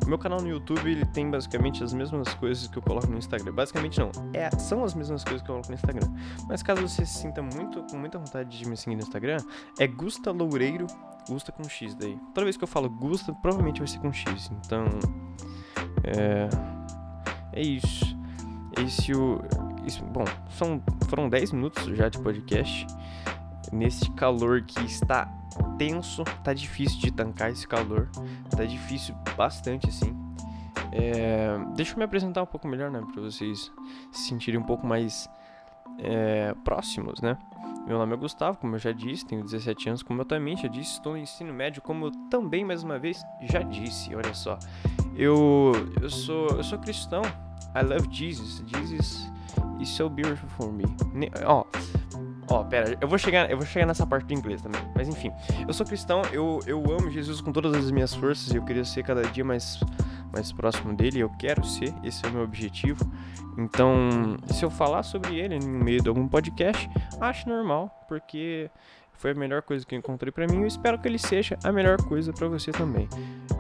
o 0.05 0.07
meu 0.07 0.17
canal 0.17 0.39
no 0.39 0.47
YouTube 0.47 0.89
ele 0.89 1.05
tem 1.07 1.29
basicamente 1.29 1.83
as 1.83 1.91
mesmas 1.91 2.33
coisas 2.35 2.67
que 2.67 2.77
eu 2.77 2.81
coloco 2.81 3.07
no 3.07 3.17
Instagram. 3.17 3.51
Basicamente 3.51 3.99
não, 3.99 4.09
é, 4.33 4.49
são 4.51 4.85
as 4.85 4.93
mesmas 4.93 5.23
coisas 5.23 5.41
que 5.41 5.49
eu 5.49 5.55
coloco 5.55 5.67
no 5.67 5.75
Instagram. 5.75 6.07
Mas 6.47 6.63
caso 6.63 6.81
você 6.81 7.05
se 7.05 7.19
sinta 7.19 7.41
muito 7.41 7.83
com 7.91 7.97
muita 7.97 8.17
vontade 8.17 8.57
de 8.57 8.69
me 8.69 8.77
seguir 8.77 8.95
no 8.95 9.01
Instagram, 9.01 9.37
é 9.77 9.85
Gusta 9.85 10.31
Loureiro, 10.31 10.87
Gusta 11.27 11.51
com 11.51 11.63
X 11.67 11.93
daí. 11.95 12.17
Toda 12.33 12.45
vez 12.45 12.55
que 12.55 12.63
eu 12.63 12.67
falo 12.67 12.89
Gusta, 12.89 13.33
provavelmente 13.33 13.79
vai 13.79 13.87
ser 13.87 13.99
com 13.99 14.13
X. 14.13 14.49
Então, 14.63 14.85
é 16.05 16.47
é 17.53 17.61
isso. 17.61 18.17
Esse 18.83 19.13
o 19.13 19.39
isso, 19.85 20.03
bom, 20.05 20.25
são, 20.51 20.81
foram 21.09 21.29
10 21.29 21.51
minutos 21.51 21.83
já 21.95 22.09
de 22.09 22.19
podcast. 22.19 22.87
Nesse 23.71 24.09
calor 24.11 24.61
que 24.61 24.85
está 24.85 25.25
tenso, 25.77 26.23
tá 26.43 26.53
difícil 26.53 26.99
de 26.99 27.11
tancar 27.11 27.51
esse 27.51 27.67
calor, 27.67 28.09
tá 28.49 28.63
difícil 28.63 29.15
bastante 29.35 29.89
assim. 29.89 30.15
É, 30.91 31.57
deixa 31.75 31.93
eu 31.93 31.97
me 31.97 32.03
apresentar 32.03 32.43
um 32.43 32.45
pouco 32.45 32.67
melhor, 32.67 32.91
né, 32.91 33.01
para 33.11 33.21
vocês 33.21 33.71
se 34.11 34.27
sentirem 34.27 34.59
um 34.59 34.63
pouco 34.63 34.85
mais 34.85 35.27
é, 35.99 36.53
próximos, 36.63 37.19
né? 37.21 37.37
Meu 37.87 37.97
nome 37.97 38.13
é 38.13 38.15
Gustavo, 38.15 38.57
como 38.59 38.75
eu 38.75 38.79
já 38.79 38.93
disse, 38.93 39.25
tenho 39.25 39.43
17 39.43 39.89
anos, 39.89 40.03
como 40.03 40.21
eu 40.21 40.25
também 40.25 40.55
já 40.55 40.69
disse, 40.69 40.93
estou 40.93 41.13
no 41.13 41.17
ensino 41.17 41.53
médio, 41.53 41.81
como 41.81 42.05
eu 42.05 42.11
também, 42.29 42.63
mais 42.63 42.81
uma 42.81 42.97
vez, 42.97 43.21
já 43.41 43.61
disse, 43.61 44.15
olha 44.15 44.33
só. 44.33 44.57
Eu, 45.15 45.73
eu, 46.01 46.09
sou, 46.09 46.47
eu 46.49 46.63
sou 46.63 46.79
cristão, 46.79 47.23
I 47.75 47.83
love 47.83 48.07
Jesus, 48.09 48.63
Jesus 48.65 49.29
so 49.95 50.09
beautiful 50.09 50.49
for 50.49 50.71
me. 50.71 50.83
Ó, 51.45 51.65
ó, 52.49 52.63
pera, 52.63 52.97
eu 52.99 53.07
vou 53.07 53.17
chegar, 53.17 53.49
eu 53.49 53.57
vou 53.57 53.65
chegar 53.65 53.85
nessa 53.85 54.05
parte 54.05 54.25
do 54.25 54.33
inglês 54.33 54.61
também, 54.61 54.81
mas 54.95 55.07
enfim. 55.07 55.31
Eu 55.67 55.73
sou 55.73 55.85
cristão, 55.85 56.21
eu, 56.31 56.59
eu 56.65 56.79
amo 56.91 57.09
Jesus 57.09 57.41
com 57.41 57.51
todas 57.51 57.73
as 57.73 57.91
minhas 57.91 58.13
forças 58.13 58.53
e 58.53 58.57
eu 58.57 58.63
queria 58.63 58.85
ser 58.85 59.03
cada 59.03 59.21
dia 59.23 59.43
mais 59.43 59.79
mais 60.33 60.51
próximo 60.51 60.95
dele, 60.95 61.19
eu 61.19 61.29
quero 61.37 61.63
ser, 61.63 61.93
esse 62.03 62.25
é 62.25 62.27
o 62.27 62.31
meu 62.31 62.43
objetivo. 62.43 63.05
Então, 63.55 64.35
se 64.47 64.65
eu 64.65 64.71
falar 64.71 65.03
sobre 65.03 65.35
ele 65.35 65.59
no 65.59 65.83
meio 65.83 66.01
de 66.01 66.09
algum 66.09 66.27
podcast, 66.27 66.89
acho 67.21 67.47
normal, 67.47 68.03
porque 68.07 68.69
foi 69.13 69.31
a 69.31 69.35
melhor 69.35 69.61
coisa 69.61 69.85
que 69.85 69.93
eu 69.93 69.99
encontrei 69.99 70.31
para 70.31 70.47
mim. 70.47 70.61
Eu 70.61 70.67
espero 70.67 70.97
que 70.97 71.07
ele 71.07 71.19
seja 71.19 71.57
a 71.63 71.71
melhor 71.71 71.97
coisa 71.97 72.33
para 72.33 72.47
você 72.47 72.71
também. 72.71 73.07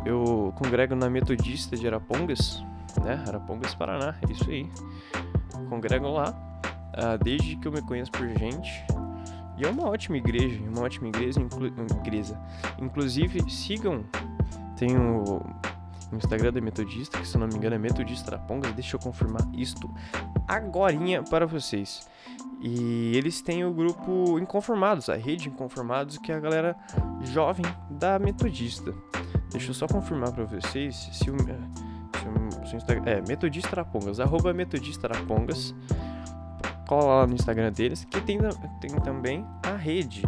Eu 0.03 0.51
congrego 0.57 0.95
na 0.95 1.09
Metodista 1.09 1.77
de 1.77 1.87
Arapongas, 1.87 2.63
né? 3.03 3.23
Arapongas, 3.27 3.75
Paraná, 3.75 4.15
é 4.27 4.31
isso 4.31 4.49
aí. 4.49 4.67
Congrego 5.69 6.09
lá 6.09 6.31
uh, 6.93 7.23
desde 7.23 7.55
que 7.55 7.67
eu 7.67 7.71
me 7.71 7.81
conheço 7.81 8.11
por 8.11 8.27
gente. 8.29 8.85
E 9.57 9.65
é 9.65 9.69
uma 9.69 9.87
ótima 9.87 10.17
igreja, 10.17 10.59
uma 10.67 10.81
ótima 10.81 11.07
igreja, 11.07 11.39
inclu 11.39 11.67
igreja. 12.01 12.39
Inclusive, 12.79 13.49
sigam. 13.51 14.03
Tenho 14.75 15.41
no 16.11 16.17
Instagram 16.17 16.53
da 16.53 16.61
Metodista, 16.61 17.19
que 17.19 17.27
se 17.27 17.37
não 17.37 17.47
me 17.47 17.55
engano 17.55 17.75
é 17.75 17.79
Metodista 17.79 18.35
Arapongas, 18.35 18.71
deixa 18.73 18.95
eu 18.95 18.99
confirmar 18.99 19.41
isto 19.53 19.89
agorinha 20.47 21.23
para 21.23 21.45
vocês. 21.45 22.07
E 22.61 23.17
eles 23.17 23.41
têm 23.41 23.65
o 23.65 23.73
grupo 23.73 24.39
Inconformados, 24.39 25.09
a 25.09 25.15
rede 25.15 25.49
Inconformados, 25.49 26.17
que 26.17 26.31
é 26.31 26.35
a 26.35 26.39
galera 26.39 26.77
jovem 27.21 27.65
da 27.89 28.19
Metodista. 28.19 28.93
Deixa 29.51 29.71
eu 29.71 29.73
só 29.73 29.87
confirmar 29.87 30.31
para 30.31 30.45
vocês 30.45 30.95
se 30.95 31.29
o, 31.29 31.35
se 32.73 32.77
o, 32.77 32.79
se 32.79 32.87
o 32.91 32.95
Instagram, 32.95 33.11
é 33.11 33.21
Metodista 33.21 33.69
Arapongas, 33.73 34.19
arroba 34.19 34.53
Metodista 34.53 35.07
Arapongas. 35.07 35.73
Cola 36.87 37.21
lá 37.21 37.27
no 37.27 37.33
Instagram 37.33 37.71
deles, 37.71 38.05
que 38.05 38.19
tem, 38.21 38.37
tem 38.81 38.91
também 39.01 39.45
a 39.63 39.75
rede 39.75 40.23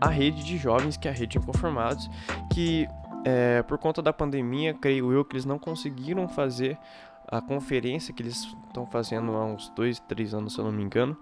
a 0.00 0.08
rede 0.08 0.44
de 0.44 0.56
jovens, 0.56 0.96
que 0.96 1.08
é 1.08 1.10
a 1.10 1.14
rede 1.14 1.38
Inconformados, 1.38 2.08
que 2.52 2.86
é, 3.24 3.62
por 3.62 3.78
conta 3.78 4.00
da 4.00 4.12
pandemia, 4.12 4.74
creio 4.74 5.12
eu 5.12 5.24
que 5.24 5.34
eles 5.34 5.44
não 5.44 5.58
conseguiram 5.58 6.28
fazer 6.28 6.78
a 7.26 7.40
conferência 7.40 8.14
que 8.14 8.22
eles 8.22 8.46
estão 8.66 8.86
fazendo 8.86 9.32
há 9.32 9.44
uns 9.44 9.68
dois, 9.70 9.98
três 10.00 10.32
anos, 10.32 10.54
se 10.54 10.60
eu 10.60 10.64
não 10.64 10.72
me 10.72 10.82
engano, 10.82 11.16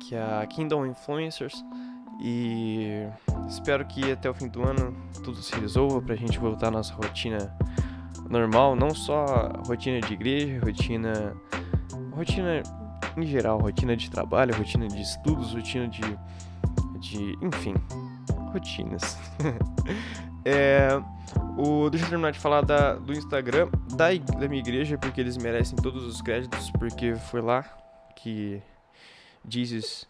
que 0.00 0.14
é 0.14 0.22
a 0.22 0.46
Kingdom 0.46 0.86
Influencers. 0.86 1.64
E 2.20 3.06
espero 3.48 3.84
que 3.84 4.12
até 4.12 4.30
o 4.30 4.34
fim 4.34 4.48
do 4.48 4.62
ano 4.62 4.96
tudo 5.24 5.42
se 5.42 5.54
resolva 5.58 6.00
para 6.00 6.14
a 6.14 6.16
gente 6.16 6.38
voltar 6.38 6.68
à 6.68 6.70
nossa 6.70 6.94
rotina 6.94 7.52
normal, 8.28 8.74
não 8.74 8.90
só 8.90 9.50
rotina 9.66 10.00
de 10.00 10.12
igreja, 10.12 10.60
rotina, 10.60 11.36
rotina 12.12 12.62
em 13.16 13.26
geral, 13.26 13.58
rotina 13.58 13.96
de 13.96 14.10
trabalho, 14.10 14.54
rotina 14.56 14.88
de 14.88 15.00
estudos, 15.00 15.52
rotina 15.52 15.88
de, 15.88 16.02
de 16.98 17.38
enfim, 17.42 17.74
rotinas. 18.52 19.18
é, 20.44 20.88
o, 21.56 21.88
deixa 21.90 22.06
eu 22.06 22.10
terminar 22.10 22.32
de 22.32 22.38
falar 22.38 22.62
da, 22.62 22.94
do 22.94 23.12
Instagram 23.12 23.68
da, 23.94 24.08
da 24.38 24.48
minha 24.48 24.60
igreja, 24.60 24.98
porque 24.98 25.20
eles 25.20 25.36
merecem 25.36 25.76
todos 25.76 26.04
os 26.04 26.20
créditos, 26.20 26.70
porque 26.72 27.14
foi 27.14 27.40
lá 27.40 27.64
que 28.16 28.60
Jesus 29.48 30.06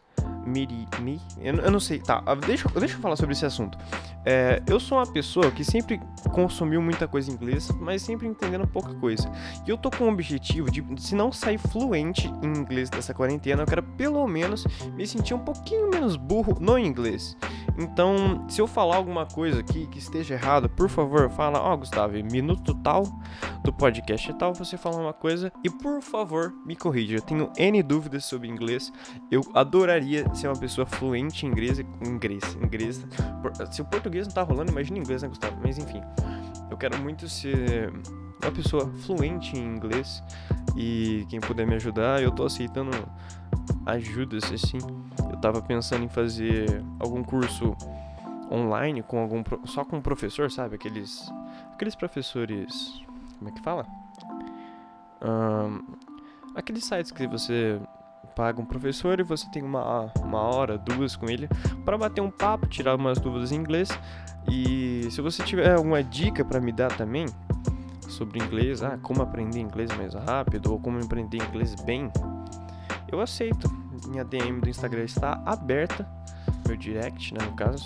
Miri, 0.47 0.87
me? 1.01 1.21
Eu, 1.39 1.57
eu, 1.57 1.71
não 1.71 1.81
sei, 1.81 1.99
tá, 1.99 2.23
deixa, 2.47 2.69
deixa 2.69 2.97
eu 2.97 3.01
falar 3.01 3.17
sobre 3.17 3.33
esse 3.33 3.45
assunto. 3.45 3.77
É, 4.25 4.63
eu 4.67 4.81
sou 4.81 4.99
uma 4.99 5.07
pessoa 5.07 5.51
que 5.51 5.65
sempre 5.65 6.01
consumiu 6.33 6.81
muita 6.81 7.07
coisa 7.07 7.31
em 7.31 7.35
inglês, 7.35 7.71
mas 7.81 8.03
sempre 8.03 8.27
entendendo 8.27 8.67
pouca 8.67 8.95
coisa. 8.95 9.31
E 9.67 9.71
eu 9.71 9.77
tô 9.77 9.91
com 9.91 10.05
o 10.05 10.13
objetivo 10.13 10.71
de, 10.71 10.85
se 10.97 11.15
não 11.15 11.31
sair 11.31 11.59
fluente 11.59 12.33
em 12.43 12.59
inglês 12.59 12.89
dessa 12.89 13.13
quarentena, 13.13 13.63
eu 13.63 13.67
quero 13.67 13.83
pelo 13.83 14.27
menos 14.27 14.67
me 14.95 15.07
sentir 15.07 15.35
um 15.35 15.39
pouquinho 15.39 15.91
menos 15.91 16.17
burro 16.17 16.57
no 16.61 16.79
inglês. 16.79 17.37
Então, 17.79 18.47
se 18.49 18.61
eu 18.61 18.67
falar 18.67 18.97
alguma 18.97 19.27
coisa 19.27 19.61
aqui 19.61 19.87
que 19.89 19.99
esteja 19.99 20.35
errado, 20.35 20.69
por 20.69 20.89
favor, 20.89 21.29
fala, 21.31 21.61
ó, 21.61 21.75
oh, 21.75 21.79
Gustavo, 21.79 22.15
minuto 22.31 22.75
tal 22.75 23.05
do 23.65 23.73
podcast 23.73 24.33
tal, 24.35 24.53
você 24.53 24.77
fala 24.77 24.97
uma 24.97 25.13
coisa 25.13 25.53
e 25.65 25.71
por 25.71 26.01
favor, 26.01 26.55
me 26.65 26.77
corrija. 26.77 27.17
Eu 27.17 27.23
tenho 27.23 27.51
N 27.57 27.83
dúvidas 27.83 28.25
sobre 28.25 28.49
inglês. 28.49 28.93
Eu 29.31 29.41
adoraria 29.55 30.33
ser 30.35 30.47
uma 30.47 30.59
pessoa 30.59 30.87
fluente 30.87 31.47
em 31.47 31.49
inglês, 31.49 31.81
inglês, 31.81 32.43
inglês. 32.63 33.05
Se 33.73 33.83
o 33.83 33.85
português 33.85 34.14
não 34.23 34.31
tá 34.35 34.43
rolando, 34.43 34.71
imagina 34.71 34.99
inglês, 34.99 35.23
né, 35.23 35.29
Gustavo? 35.29 35.57
Mas 35.63 35.79
enfim, 35.79 36.03
eu 36.71 36.77
quero 36.77 36.99
muito 36.99 37.29
ser 37.29 37.93
uma 38.43 38.53
pessoa 38.53 38.91
fluente 39.05 39.57
em 39.57 39.65
inglês 39.65 40.23
e 40.77 41.27
quem 41.29 41.41
puder 41.41 41.67
me 41.67 41.75
ajudar, 41.75 42.23
eu 42.23 42.31
tô 42.31 42.45
aceitando 42.45 42.91
ajudas 43.87 44.45
assim. 44.53 44.79
Eu 45.31 45.37
tava 45.41 45.63
pensando 45.63 46.05
em 46.05 46.09
fazer 46.09 46.83
algum 46.99 47.23
curso 47.23 47.77
online 48.51 49.03
com 49.03 49.19
algum 49.19 49.43
só 49.65 49.85
com 49.85 49.97
um 49.97 50.03
professor, 50.03 50.51
sabe? 50.51 50.75
Aqueles 50.77 51.31
aqueles 51.73 51.95
professores, 51.95 53.03
como 53.39 53.51
é 53.51 53.53
que 53.53 53.63
fala? 53.63 53.87
Um, 55.23 55.97
aqueles 56.55 56.85
sites 56.85 57.11
que 57.11 57.27
você 57.27 57.81
paga 58.35 58.61
um 58.61 58.65
professor 58.65 59.21
e 59.21 59.23
você 59.23 59.49
tem 59.51 59.63
uma, 59.63 60.13
uma 60.23 60.41
hora, 60.41 60.77
duas 60.77 61.17
com 61.17 61.29
ele 61.29 61.49
para 61.85 61.97
bater 61.97 62.21
um 62.21 62.31
papo, 62.31 62.67
tirar 62.67 62.97
umas 62.97 63.19
dúvidas 63.19 63.53
em 63.53 63.57
inglês. 63.57 63.89
E 64.51 65.09
se 65.11 65.21
você 65.21 65.43
tiver 65.43 65.75
alguma 65.75 66.03
dica 66.03 66.45
para 66.45 66.61
me 66.61 66.73
dar 66.73 66.95
também 66.97 67.27
sobre 68.09 68.39
inglês, 68.39 68.83
ah, 68.83 68.99
como 69.03 69.23
aprender 69.23 69.61
inglês 69.61 69.91
mais 69.97 70.15
rápido 70.15 70.73
ou 70.73 70.79
como 70.79 70.99
aprender 70.99 71.39
inglês 71.39 71.75
bem, 71.75 72.11
eu 73.11 73.21
aceito. 73.21 73.69
Minha 74.09 74.25
DM 74.25 74.61
do 74.61 74.69
Instagram 74.69 75.05
está 75.05 75.43
aberta, 75.47 76.07
meu 76.67 76.77
direct, 76.77 77.33
né, 77.33 77.41
no 77.45 77.57
caso. 77.57 77.85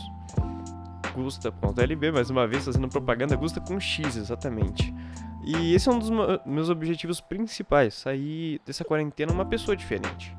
Gusta.lb, 1.15 2.13
mais 2.13 2.31
uma 2.31 2.47
vez 2.47 2.65
fazendo 2.65 2.89
propaganda, 2.89 3.37
Gusta 3.37 3.61
com 3.61 3.79
X, 3.79 4.17
exatamente. 4.17 4.95
E 5.45 5.75
esse 5.75 5.89
é 5.89 5.93
um 5.93 5.99
dos 5.99 6.11
meus 6.45 6.69
objetivos 6.69 7.21
principais, 7.21 7.95
sair 7.95 8.61
dessa 8.67 8.85
quarentena 8.85 9.33
uma 9.33 9.45
pessoa 9.45 9.77
diferente. 9.77 10.37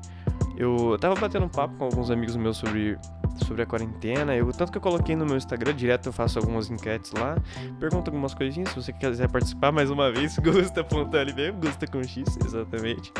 Eu 0.56 0.98
tava 1.00 1.14
batendo 1.14 1.46
um 1.46 1.48
papo 1.48 1.74
com 1.76 1.84
alguns 1.84 2.10
amigos 2.10 2.36
meus 2.36 2.58
sobre, 2.58 2.98
sobre 3.46 3.62
a 3.62 3.66
quarentena, 3.66 4.36
eu, 4.36 4.52
tanto 4.52 4.70
que 4.70 4.76
eu 4.76 4.82
coloquei 4.82 5.16
no 5.16 5.24
meu 5.24 5.38
Instagram, 5.38 5.74
direto 5.74 6.10
eu 6.10 6.12
faço 6.12 6.38
algumas 6.38 6.70
enquetes 6.70 7.12
lá, 7.12 7.34
pergunto 7.78 8.10
algumas 8.10 8.34
coisinhas, 8.34 8.68
se 8.68 8.76
você 8.76 8.92
quiser 8.92 9.26
participar 9.30 9.72
mais 9.72 9.90
uma 9.90 10.12
vez, 10.12 10.36
gusta.lb, 10.38 11.52
gusta 11.52 11.86
com 11.86 12.02
X, 12.02 12.36
exatamente. 12.44 13.10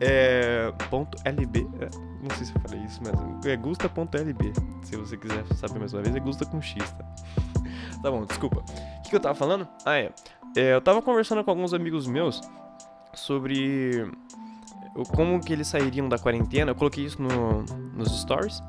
É, 0.00 0.72
ponto 0.90 1.16
.lb, 1.24 1.60
é, 1.80 1.90
não 2.20 2.36
sei 2.36 2.46
se 2.46 2.52
eu 2.52 2.60
falei 2.62 2.80
isso, 2.84 3.00
mas 3.04 3.46
é 3.46 3.56
gusta.lb, 3.56 4.52
se 4.82 4.96
você 4.96 5.16
quiser 5.16 5.44
saber 5.54 5.78
mais 5.78 5.92
uma 5.92 6.02
vez, 6.02 6.16
é 6.16 6.18
gusta 6.18 6.44
com 6.44 6.60
X, 6.60 6.90
tá? 6.90 7.04
tá 8.02 8.10
bom, 8.10 8.24
desculpa. 8.24 8.58
O 8.58 9.02
que, 9.02 9.10
que 9.10 9.16
eu 9.16 9.20
tava 9.20 9.36
falando? 9.36 9.68
Ah, 9.86 9.96
é. 9.96 10.10
É, 10.56 10.74
eu 10.74 10.80
tava 10.80 11.02
conversando 11.02 11.42
com 11.42 11.50
alguns 11.50 11.74
amigos 11.74 12.06
meus 12.06 12.40
sobre 13.12 14.10
como 15.14 15.40
que 15.40 15.52
eles 15.52 15.66
sairiam 15.66 16.08
da 16.08 16.18
quarentena. 16.18 16.70
Eu 16.70 16.74
coloquei 16.74 17.04
isso 17.04 17.20
no, 17.20 17.62
nos 17.96 18.20
stories. 18.20 18.62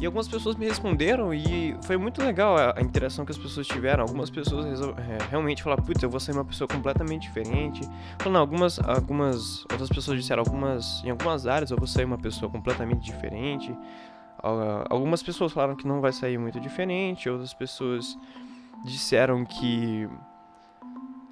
E 0.00 0.06
algumas 0.06 0.28
pessoas 0.28 0.56
me 0.56 0.66
responderam 0.66 1.32
e 1.32 1.76
foi 1.82 1.96
muito 1.96 2.22
legal 2.22 2.56
a, 2.56 2.74
a 2.76 2.82
interação 2.82 3.24
que 3.24 3.32
as 3.32 3.38
pessoas 3.38 3.66
tiveram. 3.66 4.02
Algumas 4.02 4.28
pessoas 4.28 4.80
é, 4.80 5.18
realmente 5.30 5.62
falaram, 5.62 5.82
putz, 5.82 6.02
eu 6.02 6.10
vou 6.10 6.20
ser 6.20 6.32
uma 6.32 6.44
pessoa 6.44 6.68
completamente 6.68 7.22
diferente. 7.22 7.80
Falando, 8.18 8.38
algumas, 8.38 8.78
algumas 8.80 9.62
outras 9.62 9.88
pessoas 9.88 10.20
disseram, 10.20 10.42
algumas, 10.44 11.02
em 11.04 11.10
algumas 11.10 11.46
áreas 11.46 11.70
eu 11.70 11.76
vou 11.76 11.86
ser 11.86 12.04
uma 12.04 12.18
pessoa 12.18 12.50
completamente 12.50 13.04
diferente. 13.04 13.74
Algumas 14.90 15.22
pessoas 15.22 15.52
falaram 15.52 15.74
que 15.74 15.88
não 15.88 16.02
vai 16.02 16.12
sair 16.12 16.36
muito 16.36 16.60
diferente, 16.60 17.30
outras 17.30 17.54
pessoas 17.54 18.18
disseram 18.84 19.42
que 19.42 20.06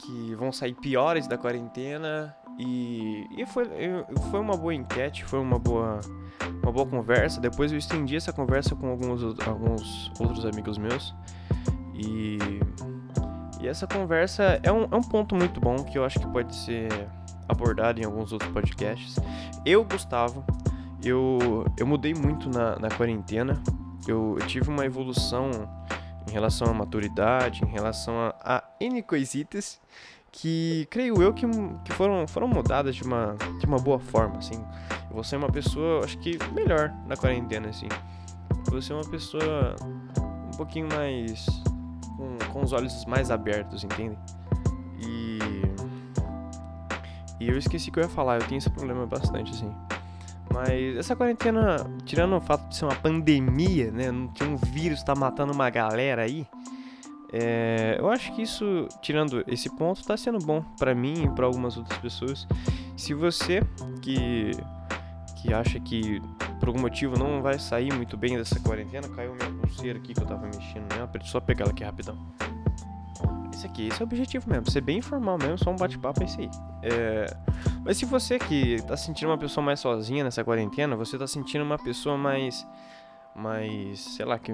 que 0.02 0.34
vão 0.34 0.52
sair 0.52 0.74
piores 0.74 1.26
da 1.26 1.38
quarentena 1.38 2.34
e, 2.58 3.26
e 3.36 3.46
foi, 3.46 3.64
foi 4.30 4.40
uma 4.40 4.56
boa 4.56 4.74
enquete, 4.74 5.24
foi 5.24 5.38
uma 5.38 5.58
boa, 5.58 6.00
uma 6.62 6.72
boa 6.72 6.86
conversa. 6.86 7.40
Depois 7.40 7.72
eu 7.72 7.78
estendi 7.78 8.16
essa 8.16 8.32
conversa 8.32 8.74
com 8.74 8.88
alguns, 8.88 9.22
alguns 9.46 10.12
outros 10.20 10.44
amigos 10.44 10.76
meus 10.76 11.14
e, 11.94 12.38
e 13.60 13.68
essa 13.68 13.86
conversa 13.86 14.60
é 14.62 14.72
um, 14.72 14.84
é 14.90 14.96
um 14.96 15.02
ponto 15.02 15.34
muito 15.36 15.60
bom 15.60 15.76
que 15.76 15.96
eu 15.96 16.04
acho 16.04 16.18
que 16.18 16.26
pode 16.26 16.54
ser 16.54 16.88
abordado 17.48 18.00
em 18.00 18.04
alguns 18.04 18.32
outros 18.32 18.50
podcasts. 18.50 19.16
Eu, 19.64 19.84
Gustavo, 19.84 20.44
eu, 21.02 21.64
eu 21.78 21.86
mudei 21.86 22.14
muito 22.14 22.48
na, 22.48 22.78
na 22.78 22.88
quarentena. 22.88 23.62
eu, 24.06 24.36
eu 24.40 24.46
tive 24.46 24.68
uma 24.68 24.84
evolução 24.84 25.50
em 26.28 26.32
relação 26.32 26.68
à 26.68 26.74
maturidade, 26.74 27.64
em 27.64 27.68
relação 27.68 28.14
a, 28.14 28.34
a 28.40 28.64
N 28.80 29.02
coisitas 29.02 29.80
que 30.32 30.88
creio 30.90 31.22
eu 31.22 31.32
que, 31.34 31.46
que 31.84 31.92
foram, 31.92 32.26
foram 32.26 32.48
mudadas 32.48 32.96
de 32.96 33.02
uma, 33.04 33.36
de 33.60 33.66
uma 33.66 33.78
boa 33.78 33.98
forma, 33.98 34.38
assim. 34.38 34.64
Vou 35.10 35.22
ser 35.22 35.36
uma 35.36 35.50
pessoa, 35.50 36.02
acho 36.04 36.18
que 36.18 36.38
melhor 36.54 36.90
na 37.06 37.16
quarentena, 37.16 37.68
assim. 37.68 37.88
Vou 38.70 38.80
ser 38.80 38.94
uma 38.94 39.04
pessoa 39.04 39.76
um 39.82 40.56
pouquinho 40.56 40.88
mais. 40.88 41.46
com, 42.16 42.38
com 42.50 42.62
os 42.62 42.72
olhos 42.72 43.04
mais 43.04 43.30
abertos, 43.30 43.84
entende? 43.84 44.18
E. 44.98 45.38
E 47.38 47.48
eu 47.48 47.58
esqueci 47.58 47.90
que 47.90 47.98
eu 47.98 48.04
ia 48.04 48.08
falar, 48.08 48.40
eu 48.40 48.46
tenho 48.46 48.58
esse 48.58 48.70
problema 48.70 49.04
bastante, 49.04 49.50
assim. 49.50 49.70
Mas 50.52 50.96
essa 50.96 51.16
quarentena, 51.16 51.76
tirando 52.04 52.36
o 52.36 52.40
fato 52.40 52.68
de 52.68 52.76
ser 52.76 52.84
uma 52.84 52.94
pandemia, 52.94 53.90
né? 53.90 54.06
Que 54.34 54.44
um 54.44 54.56
vírus 54.56 55.02
tá 55.02 55.14
matando 55.14 55.52
uma 55.52 55.70
galera 55.70 56.22
aí. 56.22 56.46
É, 57.32 57.96
eu 57.98 58.10
acho 58.10 58.34
que 58.34 58.42
isso, 58.42 58.86
tirando 59.00 59.42
esse 59.46 59.70
ponto, 59.70 60.04
tá 60.04 60.16
sendo 60.16 60.38
bom 60.38 60.62
para 60.78 60.94
mim 60.94 61.24
e 61.24 61.28
para 61.30 61.46
algumas 61.46 61.76
outras 61.76 61.98
pessoas. 61.98 62.46
Se 62.96 63.14
você 63.14 63.62
que 64.02 64.52
que 65.42 65.52
acha 65.52 65.80
que 65.80 66.22
por 66.60 66.68
algum 66.68 66.80
motivo 66.80 67.18
não 67.18 67.42
vai 67.42 67.58
sair 67.58 67.92
muito 67.92 68.16
bem 68.16 68.36
dessa 68.36 68.60
quarentena, 68.60 69.08
caiu 69.08 69.34
minha 69.34 69.50
pulseira 69.60 69.98
aqui 69.98 70.14
que 70.14 70.20
eu 70.20 70.26
tava 70.26 70.46
mexendo 70.46 70.86
nela, 70.94 71.10
só 71.24 71.40
pegar 71.40 71.64
ela 71.64 71.72
aqui 71.72 71.82
rapidão. 71.82 72.16
Esse 73.62 73.68
aqui, 73.68 73.86
esse 73.86 74.00
é 74.00 74.04
o 74.04 74.08
objetivo 74.08 74.50
mesmo, 74.50 74.68
ser 74.68 74.80
bem 74.80 74.98
informal 74.98 75.38
mesmo, 75.38 75.56
só 75.56 75.70
um 75.70 75.76
bate-papo 75.76 76.20
é 76.20 76.24
esse 76.24 76.40
aí. 76.40 76.50
É... 76.82 77.26
Mas 77.84 77.96
se 77.96 78.04
você 78.04 78.36
que 78.36 78.82
tá 78.82 78.96
sentindo 78.96 79.28
uma 79.28 79.38
pessoa 79.38 79.64
mais 79.64 79.78
sozinha 79.78 80.24
nessa 80.24 80.42
quarentena, 80.42 80.96
você 80.96 81.16
tá 81.16 81.28
sentindo 81.28 81.62
uma 81.62 81.78
pessoa 81.78 82.18
mais 82.18 82.66
mas 83.34 84.00
sei 84.00 84.26
lá, 84.26 84.36
que 84.36 84.52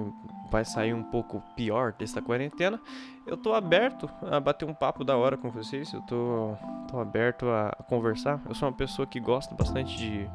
vai 0.51 0.63
sair 0.63 0.93
um 0.93 1.03
pouco 1.03 1.43
pior 1.55 1.91
dessa 1.93 2.21
quarentena, 2.21 2.79
eu 3.25 3.35
tô 3.35 3.53
aberto 3.53 4.07
a 4.21 4.39
bater 4.39 4.65
um 4.65 4.75
papo 4.75 5.03
da 5.03 5.17
hora 5.17 5.35
com 5.35 5.49
vocês, 5.49 5.91
eu 5.91 6.01
tô, 6.01 6.55
tô 6.87 6.99
aberto 6.99 7.47
a 7.49 7.75
conversar. 7.89 8.39
Eu 8.47 8.53
sou 8.53 8.69
uma 8.69 8.75
pessoa 8.75 9.07
que 9.07 9.19
gosta 9.19 9.53
bastante 9.55 9.97
de, 9.97 10.29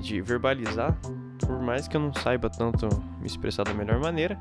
de 0.00 0.20
verbalizar, 0.22 0.96
por 1.40 1.60
mais 1.60 1.88
que 1.88 1.96
eu 1.96 2.00
não 2.00 2.14
saiba 2.14 2.48
tanto 2.48 2.88
me 3.18 3.26
expressar 3.26 3.64
da 3.64 3.74
melhor 3.74 3.98
maneira, 3.98 4.38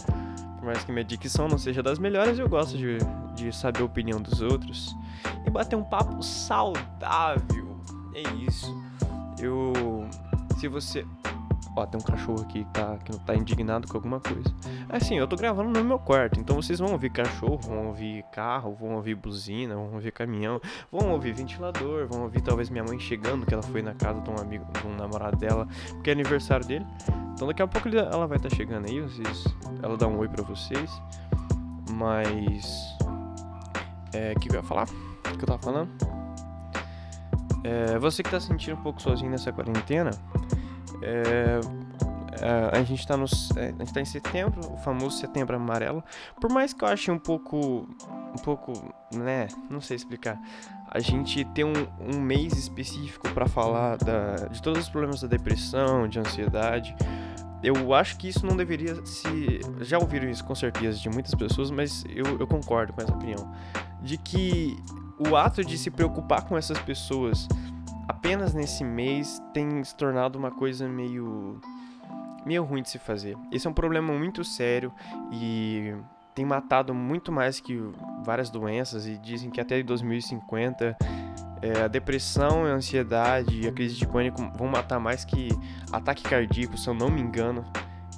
por 0.60 0.66
mais 0.66 0.84
que 0.84 0.92
minha 0.92 1.04
dicção 1.04 1.48
não 1.48 1.58
seja 1.58 1.84
das 1.84 2.00
melhores, 2.00 2.40
eu 2.40 2.48
gosto 2.48 2.78
de, 2.78 3.00
de 3.40 3.56
saber 3.56 3.82
a 3.82 3.86
opinião 3.86 4.22
dos 4.22 4.42
outros 4.42 4.96
e 5.46 5.50
bater 5.50 5.76
um 5.76 5.84
papo 5.84 6.22
saudável. 6.22 7.80
É 8.14 8.22
isso. 8.46 8.76
Eu. 9.40 9.74
Se 10.58 10.68
você. 10.68 11.06
Ó, 11.76 11.86
tem 11.86 12.00
um 12.00 12.04
cachorro 12.04 12.42
aqui 12.42 12.64
que 12.64 12.72
tá, 12.72 12.98
que 12.98 13.12
não 13.12 13.20
tá 13.20 13.36
indignado 13.36 13.88
com 13.88 13.96
alguma 13.96 14.20
coisa. 14.20 14.54
Assim, 14.90 15.18
eu 15.18 15.28
tô 15.28 15.36
gravando 15.36 15.70
no 15.70 15.86
meu 15.86 16.00
quarto, 16.00 16.40
então 16.40 16.56
vocês 16.56 16.80
vão 16.80 16.92
ouvir 16.92 17.12
cachorro, 17.12 17.60
vão 17.60 17.88
ouvir 17.88 18.26
carro, 18.34 18.76
vão 18.76 18.96
ouvir 18.96 19.16
buzina, 19.16 19.76
vão 19.76 19.94
ouvir 19.94 20.12
caminhão, 20.12 20.60
vão 20.92 21.12
ouvir 21.12 21.32
ventilador, 21.32 22.08
vão 22.08 22.24
ouvir 22.24 22.42
talvez 22.42 22.70
minha 22.70 22.84
mãe 22.84 23.00
chegando, 23.00 23.46
que 23.46 23.54
ela 23.54 23.64
foi 23.64 23.84
na 23.84 23.94
casa 23.94 24.20
de 24.20 24.30
um 24.30 24.36
amigo, 24.42 24.66
de 24.74 24.88
um 24.88 24.96
namorado 24.96 25.38
dela, 25.38 25.68
porque 25.92 26.10
é 26.10 26.14
aniversário 26.14 26.66
dele. 26.66 26.86
Então 27.34 27.48
daqui 27.48 27.62
a 27.62 27.68
pouco 27.68 27.88
ela 27.88 28.28
vai 28.28 28.38
estar 28.38 28.50
tá 28.50 28.56
chegando 28.56 28.90
aí, 28.90 29.00
vocês, 29.00 29.46
ela 29.82 29.96
dá 29.96 30.08
um 30.08 30.18
oi 30.18 30.28
pra 30.28 30.44
vocês. 30.44 30.92
Mas. 31.92 32.98
É. 34.14 34.34
Que 34.36 34.50
eu 34.50 34.56
ia 34.56 34.64
falar? 34.64 34.88
O 34.88 35.38
que 35.38 35.44
eu 35.44 35.48
tava 35.48 35.60
falando? 35.60 35.90
É, 37.64 38.00
você 38.00 38.24
que 38.24 38.32
tá 38.32 38.40
sentindo 38.40 38.78
um 38.78 38.82
pouco 38.82 39.02
sozinho 39.02 39.30
nessa 39.30 39.52
quarentena, 39.52 40.12
é, 41.02 41.60
é, 42.42 42.78
a 42.78 42.84
gente 42.84 43.06
tá 43.06 43.16
é, 43.58 43.66
a 43.68 43.84
gente 43.84 43.94
tá 43.94 44.02
em 44.02 44.06
setembro, 44.06 44.62
o 44.72 44.78
famoso 44.78 45.18
setembro 45.18 45.56
amarelo. 45.56 46.04
Por 46.40 46.52
mais 46.52 46.74
que 46.74 46.84
eu 46.84 46.88
ache 46.88 47.12
um 47.12 47.20
pouco, 47.20 47.88
um 48.38 48.42
pouco, 48.44 48.74
né, 49.14 49.48
não 49.70 49.82
sei 49.82 49.98
explicar. 49.98 50.40
A 50.90 51.00
gente 51.00 51.46
tem 51.46 51.66
um, 51.66 51.74
um 52.00 52.20
mês 52.20 52.54
específico 52.54 53.30
para 53.30 53.48
falar 53.48 53.98
da, 53.98 54.48
de 54.48 54.62
todos 54.62 54.84
os 54.84 54.90
problemas 54.90 55.22
da 55.22 55.28
depressão, 55.28 56.08
de 56.08 56.20
ansiedade. 56.20 56.96
Eu 57.62 57.94
acho 57.94 58.18
que 58.18 58.30
isso 58.30 58.46
não 58.46 58.56
deveria 58.56 59.06
se. 59.06 59.60
Já 59.82 60.00
ouviram 60.00 60.30
isso 60.30 60.46
com 60.46 60.56
certeza 60.56 60.98
de 60.98 61.10
muitas 61.10 61.36
pessoas, 61.36 61.70
mas 61.70 62.06
eu, 62.08 62.40
eu 62.40 62.48
concordo 62.48 62.94
com 62.94 63.02
essa 63.02 63.14
opinião. 63.14 63.54
De 64.02 64.18
que 64.18 64.78
o 65.18 65.36
ato 65.36 65.64
de 65.64 65.78
se 65.78 65.92
preocupar 65.92 66.48
com 66.48 66.58
essas 66.58 66.80
pessoas 66.80 67.48
apenas 68.08 68.54
nesse 68.54 68.84
mês 68.84 69.42
tem 69.54 69.84
se 69.84 69.96
tornado 69.96 70.38
uma 70.38 70.52
coisa 70.52 70.88
meio 70.88 71.60
meio 72.46 72.64
ruim 72.64 72.82
de 72.82 72.90
se 72.90 72.98
fazer. 72.98 73.38
Esse 73.52 73.68
é 73.68 73.70
um 73.70 73.74
problema 73.74 74.14
muito 74.14 74.44
sério 74.44 74.92
e 75.32 75.94
tem 76.34 76.46
matado 76.46 76.94
muito 76.94 77.32
mais 77.32 77.60
que 77.60 77.78
várias 78.24 78.50
doenças 78.50 79.06
e 79.06 79.18
dizem 79.18 79.50
que 79.50 79.60
até 79.60 79.84
2050 79.84 80.98
é, 81.62 81.82
a 81.82 81.88
depressão, 81.88 82.66
a 82.66 82.70
ansiedade 82.70 83.62
e 83.62 83.68
a 83.68 83.72
crise 83.72 83.96
de 83.96 84.08
pânico 84.08 84.42
vão 84.56 84.68
matar 84.68 85.00
mais 85.00 85.26
que 85.26 85.50
ataque 85.92 86.24
cardíaco, 86.24 86.78
se 86.78 86.88
eu 86.88 86.94
não 86.94 87.10
me 87.10 87.22
engano. 87.22 87.66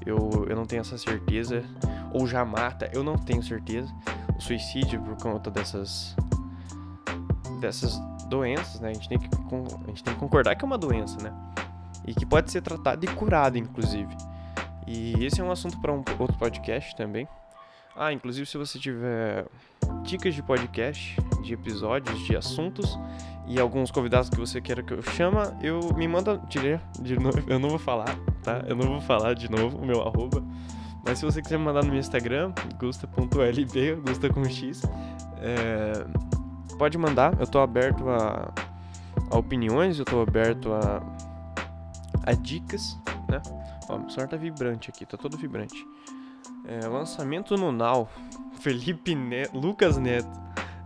Eu, 0.05 0.45
eu 0.47 0.55
não 0.55 0.65
tenho 0.65 0.81
essa 0.81 0.97
certeza. 0.97 1.63
Ou 2.13 2.27
já 2.27 2.43
mata, 2.43 2.89
eu 2.93 3.03
não 3.03 3.15
tenho 3.17 3.41
certeza. 3.41 3.93
O 4.37 4.41
suicídio 4.41 5.01
por 5.01 5.15
conta 5.17 5.49
dessas 5.49 6.15
dessas 7.59 7.99
doenças, 8.27 8.79
né? 8.79 8.89
A 8.89 8.93
gente 8.93 9.07
tem 9.07 9.19
que, 9.19 9.27
a 9.27 9.87
gente 9.87 10.03
tem 10.03 10.13
que 10.13 10.19
concordar 10.19 10.55
que 10.55 10.65
é 10.65 10.67
uma 10.67 10.77
doença, 10.77 11.21
né? 11.21 11.31
E 12.05 12.13
que 12.13 12.25
pode 12.25 12.51
ser 12.51 12.61
tratada 12.61 13.05
e 13.05 13.07
curada, 13.09 13.57
inclusive. 13.57 14.15
E 14.87 15.23
esse 15.23 15.39
é 15.39 15.43
um 15.43 15.51
assunto 15.51 15.79
para 15.79 15.93
um 15.93 16.03
outro 16.17 16.37
podcast 16.37 16.95
também. 16.95 17.27
Ah, 17.95 18.11
inclusive 18.11 18.45
se 18.45 18.57
você 18.57 18.79
tiver 18.79 19.45
dicas 20.03 20.33
de 20.33 20.41
podcast, 20.41 21.15
de 21.43 21.53
episódios, 21.53 22.17
de 22.25 22.35
assuntos 22.35 22.97
e 23.47 23.59
alguns 23.59 23.91
convidados 23.91 24.29
que 24.29 24.39
você 24.39 24.61
queira 24.61 24.81
que 24.81 24.93
eu 24.93 25.01
chama, 25.01 25.57
eu 25.61 25.93
me 25.93 26.07
manda 26.07 26.37
de, 26.37 26.79
de 27.01 27.19
novo. 27.19 27.43
Eu 27.47 27.59
não 27.59 27.69
vou 27.69 27.79
falar, 27.79 28.15
tá? 28.43 28.63
Eu 28.67 28.75
não 28.75 28.87
vou 28.87 29.01
falar 29.01 29.33
de 29.35 29.51
novo 29.51 29.77
o 29.77 29.85
meu 29.85 30.01
arroba. 30.01 30.43
Mas 31.03 31.19
se 31.19 31.25
você 31.25 31.41
quiser 31.41 31.57
mandar 31.57 31.83
no 31.83 31.89
meu 31.89 31.99
Instagram, 31.99 32.53
gusta.lb, 32.79 33.95
gusta 34.05 34.29
com 34.29 34.43
X, 34.45 34.81
é, 35.37 36.05
pode 36.77 36.97
mandar. 36.97 37.39
Eu 37.39 37.47
tô 37.47 37.59
aberto 37.59 38.07
a, 38.09 38.53
a 39.29 39.37
opiniões, 39.37 39.97
eu 39.99 40.05
tô 40.05 40.21
aberto 40.21 40.71
a, 40.73 41.01
a 42.23 42.33
dicas, 42.33 42.97
né? 43.29 43.41
Ó, 43.89 43.97
o 43.97 44.09
celular 44.09 44.29
tá 44.29 44.37
vibrante 44.37 44.89
aqui, 44.89 45.05
tá 45.05 45.17
todo 45.17 45.37
vibrante. 45.37 45.85
É, 46.65 46.87
lançamento 46.87 47.55
no 47.55 47.71
Now, 47.71 48.07
Felipe 48.61 49.15
Neto, 49.15 49.57
Lucas 49.57 49.97
Neto, 49.97 50.29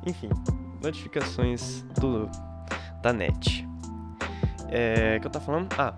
enfim, 0.06 0.30
notificações 0.82 1.82
do, 2.00 2.30
da 3.02 3.12
net. 3.12 3.68
É, 4.70 5.20
que 5.20 5.28
eu 5.28 5.32
tava 5.32 5.46
falando? 5.46 5.68
Ah, 5.78 5.94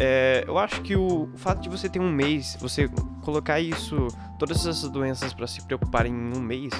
é, 0.00 0.44
eu 0.46 0.58
acho 0.58 0.80
que 0.82 0.96
o, 0.96 1.24
o, 1.32 1.36
fato 1.36 1.60
de 1.60 1.68
você 1.68 1.88
ter 1.88 2.00
um 2.00 2.10
mês, 2.10 2.56
você 2.60 2.88
colocar 3.26 3.58
isso, 3.58 4.06
todas 4.38 4.64
essas 4.64 4.88
doenças 4.88 5.34
para 5.34 5.48
se 5.48 5.60
preocuparem 5.62 6.12
em 6.12 6.36
um 6.36 6.40
mês, 6.40 6.72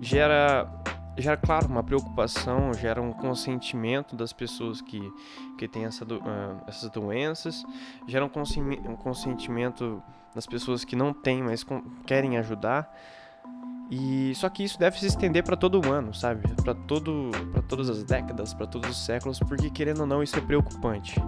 gera 0.00 0.70
gera, 1.18 1.36
claro, 1.36 1.66
uma 1.66 1.82
preocupação, 1.82 2.72
gera 2.72 3.02
um 3.02 3.12
consentimento 3.12 4.14
das 4.16 4.32
pessoas 4.32 4.80
que, 4.80 5.00
que 5.58 5.66
têm 5.66 5.84
essa 5.84 6.04
do, 6.04 6.18
uh, 6.18 6.62
essas 6.66 6.88
doenças, 6.90 7.64
gera 8.06 8.24
um, 8.24 8.28
consentimento 8.28 10.00
das 10.32 10.46
pessoas 10.46 10.84
que 10.84 10.94
não 10.94 11.12
têm, 11.12 11.42
mas 11.42 11.66
querem 12.06 12.38
ajudar. 12.38 12.96
E 13.90 14.32
só 14.36 14.48
que 14.48 14.62
isso 14.62 14.78
deve 14.78 14.98
se 15.00 15.06
estender 15.06 15.42
para 15.42 15.56
todo 15.56 15.84
o 15.84 15.92
ano, 15.92 16.14
sabe? 16.14 16.42
Para 16.62 16.74
todo, 16.74 17.32
para 17.50 17.60
todas 17.62 17.90
as 17.90 18.04
décadas, 18.04 18.54
para 18.54 18.66
todos 18.66 18.88
os 18.88 19.04
séculos, 19.04 19.40
porque 19.40 19.68
querendo 19.68 20.02
ou 20.02 20.06
não 20.06 20.22
isso 20.22 20.38
é 20.38 20.40
preocupante. 20.40 21.20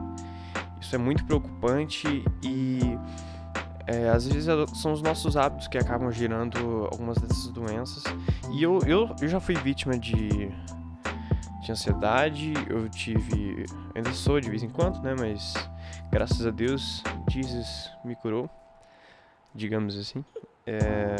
Isso 0.80 0.94
é 0.94 0.98
muito 0.98 1.24
preocupante 1.24 2.24
e 2.42 2.96
é, 3.86 4.08
às 4.08 4.26
vezes 4.26 4.46
são 4.80 4.92
os 4.92 5.02
nossos 5.02 5.36
hábitos 5.36 5.68
que 5.68 5.76
acabam 5.76 6.10
gerando 6.10 6.88
algumas 6.90 7.18
dessas 7.18 7.48
doenças. 7.48 8.02
E 8.52 8.62
eu, 8.62 8.78
eu, 8.86 9.14
eu 9.20 9.28
já 9.28 9.40
fui 9.40 9.54
vítima 9.56 9.98
de, 9.98 10.28
de 11.62 11.72
ansiedade, 11.72 12.52
eu 12.68 12.88
tive. 12.88 13.66
Ainda 13.94 14.12
sou 14.12 14.40
de 14.40 14.48
vez 14.48 14.62
em 14.62 14.68
quando, 14.68 15.02
né? 15.02 15.14
Mas 15.18 15.54
graças 16.10 16.46
a 16.46 16.50
Deus, 16.50 17.02
Jesus 17.30 17.90
me 18.04 18.14
curou, 18.14 18.48
digamos 19.54 19.98
assim. 19.98 20.24
É, 20.66 21.16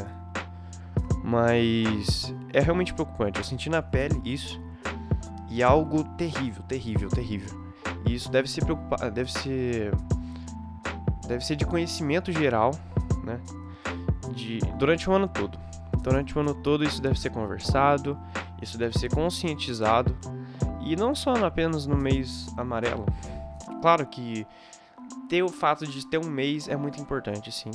mas 1.25 2.35
é 2.53 2.61
realmente 2.61 2.95
preocupante. 2.95 3.39
Eu 3.39 3.45
senti 3.45 3.69
na 3.69 3.83
pele 3.83 4.21
isso 4.25 4.61
e 5.51 5.63
algo 5.63 6.05
terrível, 6.17 6.63
terrível, 6.63 7.09
terrível. 7.09 7.61
E 8.07 8.15
isso 8.15 8.31
deve 8.31 8.49
ser 8.49 8.65
preocupar, 8.65 9.11
deve 9.11 9.31
ser 9.31 9.93
deve 11.27 11.45
ser 11.45 11.57
de 11.57 11.65
conhecimento 11.65 12.33
geral, 12.33 12.73
né? 13.25 13.41
De, 14.35 14.59
durante 14.79 15.09
o 15.09 15.13
ano 15.13 15.29
todo. 15.29 15.59
Durante 16.03 16.37
o 16.37 16.41
ano 16.41 16.55
todo 16.55 16.85
isso 16.85 17.01
deve 17.01 17.19
ser 17.19 17.31
conversado, 17.31 18.19
isso 18.61 18.77
deve 18.77 18.99
ser 18.99 19.13
conscientizado 19.13 20.17
e 20.81 20.97
não 20.97 21.15
só 21.15 21.35
apenas 21.45 21.87
no 21.87 21.97
mês 21.97 22.47
amarelo. 22.57 23.07
Claro 23.81 24.07
que 24.07 24.47
ter 25.29 25.43
o 25.43 25.49
fato 25.49 25.87
de 25.87 26.07
ter 26.07 26.19
um 26.19 26.29
mês 26.29 26.69
é 26.69 26.77
muito 26.77 27.01
importante, 27.01 27.51
sim. 27.51 27.71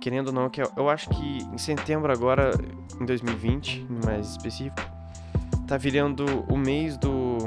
querendo 0.00 0.28
ou 0.28 0.32
não, 0.32 0.50
que 0.50 0.60
eu, 0.60 0.88
acho 0.88 1.08
que 1.10 1.38
em 1.52 1.58
setembro 1.58 2.12
agora, 2.12 2.50
em 3.00 3.06
2020, 3.06 3.86
mais 4.04 4.30
específico, 4.30 4.82
tá 5.66 5.76
virando 5.76 6.24
o 6.48 6.56
mês 6.56 6.96
do 6.96 7.38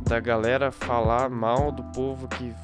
da 0.00 0.18
galera 0.20 0.72
falar 0.72 1.28
mal 1.28 1.70
do 1.70 1.82
povo 1.84 2.26
que 2.28 2.54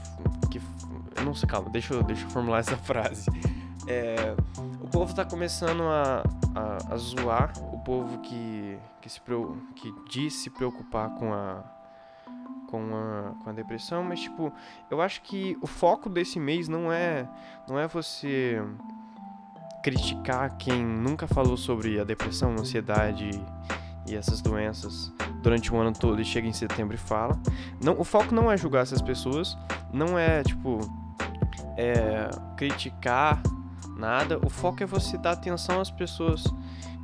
não 1.25 1.35
sei, 1.35 1.49
calma, 1.49 1.71
deixa 1.71 1.95
eu, 1.95 2.03
deixa 2.03 2.25
eu 2.25 2.31
formular 2.31 2.59
essa 2.59 2.77
frase. 2.79 3.27
É, 3.87 4.35
o 4.81 4.89
povo 4.89 5.15
tá 5.15 5.25
começando 5.25 5.83
a, 5.83 6.23
a, 6.55 6.95
a, 6.95 6.97
zoar 6.97 7.53
o 7.73 7.79
povo 7.81 8.19
que, 8.21 8.79
que, 9.01 9.11
se, 9.11 9.21
que 9.77 9.95
diz 10.09 10.35
se 10.35 10.49
preocupar 10.49 11.11
com 11.17 11.35
a, 11.35 11.63
com 12.71 12.97
a, 12.97 13.35
com 13.43 13.51
a 13.51 13.53
depressão, 13.53 14.03
mas 14.03 14.21
tipo, 14.21 14.53
eu 14.91 15.03
acho 15.03 15.21
que 15.23 15.59
o 15.61 15.67
foco 15.67 16.09
desse 16.09 16.41
mês 16.41 16.67
não 16.67 16.91
é, 16.91 17.29
não 17.69 17.79
é 17.79 17.87
você 17.87 18.63
criticar 19.83 20.57
quem 20.57 20.83
nunca 20.83 21.27
falou 21.27 21.59
sobre 21.59 22.01
a 22.01 22.05
depressão, 22.05 22.53
ansiedade 22.53 23.31
e 24.07 24.17
essas 24.17 24.41
doenças 24.41 25.13
durante 25.43 25.73
o 25.73 25.77
ano 25.77 25.93
todo 25.93 26.21
e 26.23 26.25
chega 26.25 26.49
em 26.49 26.53
setembro 26.55 26.95
e 26.95 26.99
fala. 26.99 27.39
Não, 27.83 28.01
o 28.01 28.05
foco 28.05 28.35
não 28.35 28.51
é 28.51 28.57
julgar 28.57 28.83
essas 28.83 29.03
pessoas, 29.03 29.59
não 29.93 30.19
é 30.19 30.43
tipo 30.43 30.81
é, 31.77 32.31
criticar 32.57 33.43
nada. 33.97 34.39
O 34.45 34.51
foco 34.51 34.83
é 34.83 34.87
você 34.87 35.17
dar 35.17 35.33
atenção 35.33 35.81
às 35.81 35.91
pessoas 35.91 36.45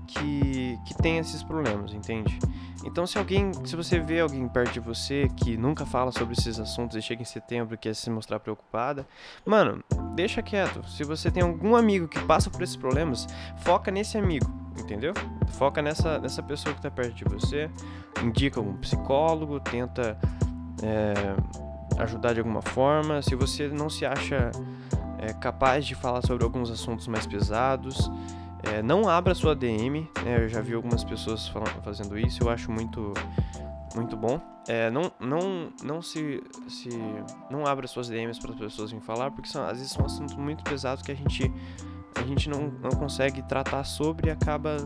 que, 0.06 0.78
que 0.84 0.94
têm 0.94 1.18
esses 1.18 1.42
problemas, 1.42 1.92
entende? 1.92 2.38
Então, 2.84 3.06
se 3.06 3.18
alguém, 3.18 3.52
se 3.64 3.76
você 3.76 4.00
vê 4.00 4.20
alguém 4.20 4.48
perto 4.48 4.72
de 4.72 4.80
você 4.80 5.28
que 5.36 5.56
nunca 5.56 5.84
fala 5.84 6.10
sobre 6.10 6.34
esses 6.34 6.58
assuntos 6.58 6.96
e 6.96 7.02
chega 7.02 7.22
em 7.22 7.26
setembro 7.26 7.74
e 7.74 7.78
quer 7.78 7.94
se 7.94 8.10
mostrar 8.10 8.40
preocupada, 8.40 9.06
mano, 9.44 9.84
deixa 10.14 10.42
quieto. 10.42 10.82
Se 10.88 11.04
você 11.04 11.30
tem 11.30 11.42
algum 11.42 11.76
amigo 11.76 12.08
que 12.08 12.18
passa 12.24 12.48
por 12.50 12.62
esses 12.62 12.76
problemas, 12.76 13.26
foca 13.58 13.90
nesse 13.90 14.16
amigo, 14.16 14.50
entendeu? 14.78 15.12
Foca 15.50 15.82
nessa, 15.82 16.18
nessa 16.18 16.42
pessoa 16.42 16.74
que 16.74 16.80
tá 16.80 16.90
perto 16.90 17.14
de 17.14 17.24
você, 17.24 17.70
indica 18.22 18.60
um 18.60 18.76
psicólogo, 18.78 19.60
tenta 19.60 20.18
é, 20.82 21.36
ajudar 21.98 22.32
de 22.32 22.40
alguma 22.40 22.62
forma. 22.62 23.22
Se 23.22 23.34
você 23.34 23.68
não 23.68 23.88
se 23.90 24.04
acha 24.04 24.50
é, 25.18 25.32
capaz 25.34 25.84
de 25.84 25.94
falar 25.94 26.22
sobre 26.22 26.44
alguns 26.44 26.70
assuntos 26.70 27.06
mais 27.06 27.26
pesados, 27.26 28.10
é, 28.62 28.82
não 28.82 29.08
abra 29.08 29.34
sua 29.34 29.54
DM, 29.54 30.08
né? 30.24 30.44
eu 30.44 30.48
já 30.48 30.60
vi 30.60 30.74
algumas 30.74 31.02
pessoas 31.02 31.48
falando, 31.48 31.82
fazendo 31.82 32.18
isso, 32.18 32.42
eu 32.42 32.50
acho 32.50 32.70
muito, 32.70 33.14
muito 33.94 34.16
bom. 34.16 34.40
É, 34.68 34.90
não, 34.90 35.10
não, 35.18 35.72
não 35.82 36.02
se, 36.02 36.42
se, 36.68 36.90
não 37.50 37.66
abra 37.66 37.86
suas 37.86 38.08
DMs 38.08 38.38
para 38.40 38.52
as 38.52 38.58
pessoas 38.58 38.90
virem 38.90 39.04
falar, 39.04 39.30
porque 39.30 39.48
são, 39.48 39.64
às 39.64 39.78
vezes 39.78 39.92
são 39.92 40.04
assuntos 40.04 40.36
muito 40.36 40.62
pesados 40.62 41.02
que 41.02 41.10
a 41.10 41.14
gente, 41.14 41.50
a 42.14 42.22
gente 42.22 42.48
não, 42.48 42.72
não 42.82 42.90
consegue 42.90 43.42
tratar 43.42 43.84
sobre 43.84 44.28
e 44.28 44.30
acaba 44.30 44.76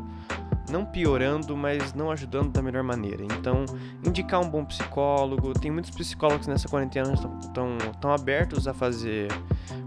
não 0.74 0.84
piorando, 0.84 1.56
mas 1.56 1.94
não 1.94 2.10
ajudando 2.10 2.50
da 2.50 2.60
melhor 2.60 2.82
maneira. 2.82 3.22
Então, 3.22 3.64
indicar 4.04 4.40
um 4.40 4.50
bom 4.50 4.64
psicólogo. 4.64 5.54
Tem 5.54 5.70
muitos 5.70 5.92
psicólogos 5.92 6.48
nessa 6.48 6.68
quarentena 6.68 7.14
estão 7.14 8.12
abertos 8.12 8.66
a 8.66 8.74
fazer 8.74 9.28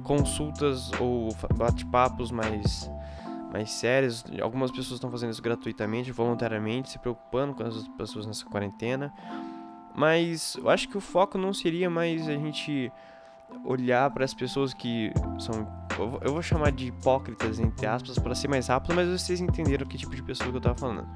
consultas 0.04 0.90
ou 1.02 1.36
bate-papos 1.56 2.32
mais 2.32 2.90
mais 3.52 3.72
sérias. 3.72 4.24
Algumas 4.42 4.72
pessoas 4.72 4.94
estão 4.94 5.12
fazendo 5.12 5.32
isso 5.32 5.42
gratuitamente, 5.42 6.12
voluntariamente, 6.12 6.90
se 6.90 7.00
preocupando 7.00 7.54
com 7.54 7.64
as 7.64 7.88
pessoas 7.90 8.26
nessa 8.26 8.46
quarentena. 8.46 9.14
Mas 9.94 10.56
eu 10.56 10.70
acho 10.70 10.88
que 10.88 10.98
o 10.98 11.02
foco 11.02 11.38
não 11.38 11.54
seria 11.54 11.90
mais 11.90 12.30
a 12.30 12.34
gente 12.34 12.92
olhar 13.66 14.10
para 14.12 14.24
as 14.24 14.34
pessoas 14.34 14.74
que 14.74 15.12
são 15.40 15.68
eu 16.22 16.32
vou 16.32 16.44
chamar 16.44 16.72
de 16.72 16.88
hipócritas 16.88 17.60
entre 17.60 17.88
aspas 17.88 18.20
para 18.20 18.36
ser 18.36 18.48
mais 18.48 18.68
rápido, 18.68 18.94
mas 18.94 19.10
vocês 19.10 19.42
entenderam 19.42 19.86
que 19.86 19.98
tipo 19.98 20.16
de 20.16 20.22
pessoa 20.22 20.50
que 20.52 20.58
eu 20.58 20.62
tava 20.62 20.78
falando. 20.78 21.08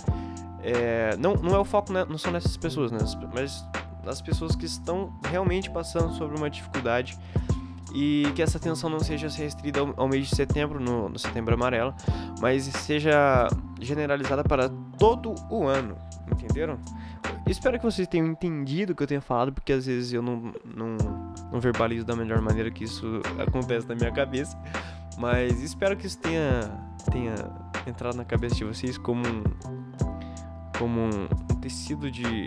É, 0.63 1.15
não, 1.17 1.35
não 1.35 1.55
é 1.55 1.59
o 1.59 1.65
foco, 1.65 1.93
né, 1.93 2.05
não 2.07 2.17
são 2.17 2.31
nessas 2.31 2.57
pessoas, 2.57 2.91
né, 2.91 2.99
mas 3.33 3.63
nas 4.03 4.21
pessoas 4.21 4.55
que 4.55 4.65
estão 4.65 5.13
realmente 5.23 5.69
passando 5.69 6.13
sobre 6.13 6.37
uma 6.37 6.49
dificuldade 6.49 7.17
e 7.93 8.25
que 8.35 8.41
essa 8.41 8.57
atenção 8.57 8.89
não 8.89 8.99
seja 8.99 9.27
restrita 9.27 9.79
ao 9.97 10.07
mês 10.07 10.29
de 10.29 10.35
setembro, 10.35 10.79
no, 10.79 11.09
no, 11.09 11.19
setembro 11.19 11.53
amarelo, 11.53 11.93
mas 12.39 12.63
seja 12.63 13.47
generalizada 13.79 14.43
para 14.43 14.71
todo 15.01 15.33
o 15.49 15.67
ano, 15.67 15.97
entenderam? 16.31 16.77
Espero 17.47 17.79
que 17.79 17.83
vocês 17.83 18.07
tenham 18.07 18.27
entendido 18.27 18.93
o 18.93 18.95
que 18.95 19.01
eu 19.01 19.07
tenho 19.07 19.21
falado, 19.21 19.51
porque 19.51 19.73
às 19.73 19.87
vezes 19.87 20.13
eu 20.13 20.21
não, 20.21 20.53
não, 20.63 20.95
não 21.51 21.59
verbalizo 21.59 22.05
da 22.05 22.15
melhor 22.15 22.39
maneira 22.39 22.69
que 22.69 22.83
isso 22.83 23.19
acontece 23.39 23.87
na 23.87 23.95
minha 23.95 24.11
cabeça, 24.11 24.55
mas 25.17 25.59
espero 25.63 25.97
que 25.97 26.05
isso 26.05 26.19
tenha, 26.19 26.69
tenha 27.11 27.33
entrado 27.87 28.15
na 28.15 28.23
cabeça 28.23 28.53
de 28.53 28.63
vocês 28.63 28.95
como 28.95 29.27
um, 29.27 29.43
como 30.77 31.01
um 31.01 31.27
tecido 31.59 32.11
de, 32.11 32.45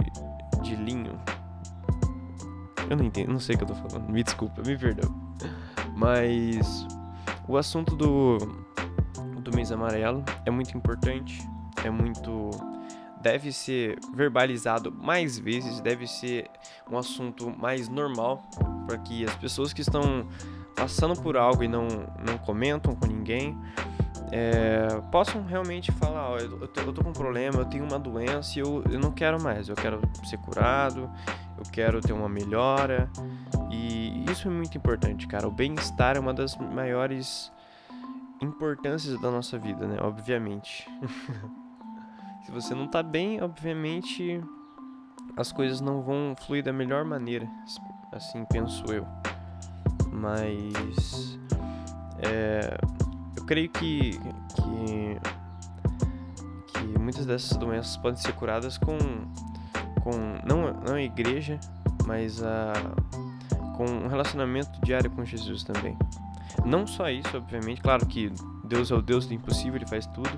de 0.62 0.76
linho. 0.76 1.18
Eu 2.88 2.96
não 2.96 3.04
entendo, 3.04 3.32
não 3.32 3.40
sei 3.40 3.56
o 3.56 3.58
que 3.58 3.64
eu 3.64 3.68
tô 3.68 3.74
falando, 3.74 4.08
me 4.08 4.22
desculpa, 4.22 4.62
me 4.62 4.78
perdoa. 4.78 5.12
Mas 5.96 6.86
o 7.48 7.56
assunto 7.56 7.96
do, 7.96 8.38
do 9.40 9.52
mês 9.56 9.72
amarelo 9.72 10.22
é 10.46 10.52
muito 10.52 10.76
importante, 10.78 11.42
é 11.84 11.90
muito. 11.90 12.50
deve 13.20 13.52
ser 13.52 13.98
verbalizado 14.14 14.92
mais 14.92 15.38
vezes, 15.38 15.80
deve 15.80 16.06
ser 16.06 16.50
um 16.90 16.98
assunto 16.98 17.50
mais 17.50 17.88
normal 17.88 18.42
para 18.86 18.98
que 18.98 19.24
as 19.24 19.34
pessoas 19.36 19.72
que 19.72 19.80
estão 19.80 20.28
passando 20.76 21.20
por 21.20 21.36
algo 21.36 21.62
e 21.62 21.68
não, 21.68 21.86
não 22.18 22.36
comentam 22.38 22.94
com 22.94 23.06
ninguém 23.06 23.56
é, 24.36 24.88
possam 25.12 25.44
realmente 25.44 25.92
falar: 25.92 26.30
ó, 26.30 26.38
eu, 26.38 26.66
tô, 26.66 26.80
eu 26.80 26.92
tô 26.92 27.04
com 27.04 27.10
um 27.10 27.12
problema, 27.12 27.58
eu 27.58 27.64
tenho 27.64 27.84
uma 27.84 28.00
doença 28.00 28.58
e 28.58 28.62
eu, 28.62 28.82
eu 28.90 28.98
não 28.98 29.12
quero 29.12 29.40
mais, 29.40 29.68
eu 29.68 29.76
quero 29.76 30.00
ser 30.24 30.38
curado, 30.38 31.08
eu 31.56 31.62
quero 31.70 32.00
ter 32.00 32.12
uma 32.12 32.28
melhora. 32.28 33.08
E 33.70 34.24
isso 34.28 34.48
é 34.48 34.50
muito 34.50 34.76
importante, 34.76 35.28
cara. 35.28 35.46
O 35.46 35.52
bem-estar 35.52 36.16
é 36.16 36.20
uma 36.20 36.34
das 36.34 36.56
maiores 36.56 37.52
importâncias 38.40 39.20
da 39.20 39.30
nossa 39.30 39.56
vida, 39.56 39.86
né? 39.86 39.98
Obviamente. 40.00 40.84
Se 42.44 42.52
você 42.52 42.74
não 42.74 42.86
tá 42.86 43.02
bem, 43.02 43.42
obviamente 43.42 44.40
as 45.36 45.50
coisas 45.50 45.80
não 45.80 46.02
vão 46.02 46.34
fluir 46.46 46.62
da 46.62 46.72
melhor 46.72 47.04
maneira. 47.04 47.48
Assim 48.12 48.44
penso 48.44 48.84
eu. 48.92 49.06
Mas. 50.12 51.38
É, 52.18 52.78
eu 53.36 53.44
creio 53.44 53.68
que, 53.70 54.12
que. 54.54 55.20
que 56.72 56.98
muitas 56.98 57.26
dessas 57.26 57.56
doenças 57.56 57.96
podem 57.96 58.20
ser 58.20 58.32
curadas 58.34 58.78
com. 58.78 58.96
com 60.02 60.12
não, 60.46 60.72
não 60.86 60.94
a 60.94 61.02
igreja, 61.02 61.58
mas 62.06 62.42
a 62.42 62.72
com 63.76 63.84
um 63.84 64.08
relacionamento 64.08 64.80
diário 64.82 65.10
com 65.10 65.24
Jesus 65.24 65.62
também. 65.62 65.96
Não 66.64 66.86
só 66.86 67.10
isso, 67.10 67.36
obviamente, 67.36 67.80
claro 67.80 68.06
que 68.06 68.32
Deus 68.64 68.90
é 68.90 68.94
o 68.94 69.02
Deus 69.02 69.26
do 69.26 69.34
impossível, 69.34 69.76
ele 69.76 69.86
faz 69.86 70.06
tudo. 70.06 70.30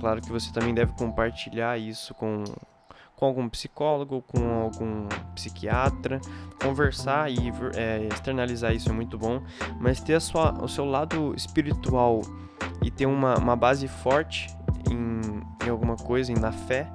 Claro 0.00 0.22
que 0.22 0.32
você 0.32 0.50
também 0.50 0.74
deve 0.74 0.92
compartilhar 0.94 1.78
isso 1.78 2.14
com, 2.14 2.42
com 3.14 3.26
algum 3.26 3.46
psicólogo, 3.50 4.22
com 4.22 4.62
algum 4.62 5.06
psiquiatra, 5.34 6.18
conversar 6.62 7.30
e 7.30 7.52
é, 7.76 8.08
externalizar 8.10 8.74
isso 8.74 8.88
é 8.88 8.92
muito 8.92 9.18
bom, 9.18 9.42
mas 9.78 10.00
ter 10.00 10.14
a 10.14 10.20
sua, 10.20 10.52
o 10.64 10.66
seu 10.66 10.86
lado 10.86 11.34
espiritual 11.36 12.22
e 12.82 12.90
ter 12.90 13.04
uma, 13.04 13.36
uma 13.36 13.54
base 13.54 13.86
forte 13.86 14.48
em, 14.90 15.66
em 15.66 15.68
alguma 15.68 15.96
coisa, 15.96 16.32
na 16.32 16.50
fé, 16.50 16.90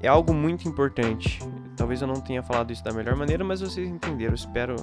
é 0.00 0.08
algo 0.08 0.34
muito 0.34 0.68
importante. 0.68 1.38
Talvez 1.76 2.02
eu 2.02 2.08
não 2.08 2.20
tenha 2.20 2.42
falado 2.42 2.72
isso 2.72 2.82
da 2.82 2.92
melhor 2.92 3.14
maneira, 3.14 3.44
mas 3.44 3.60
vocês 3.60 3.88
entenderam. 3.88 4.34
Espero, 4.34 4.74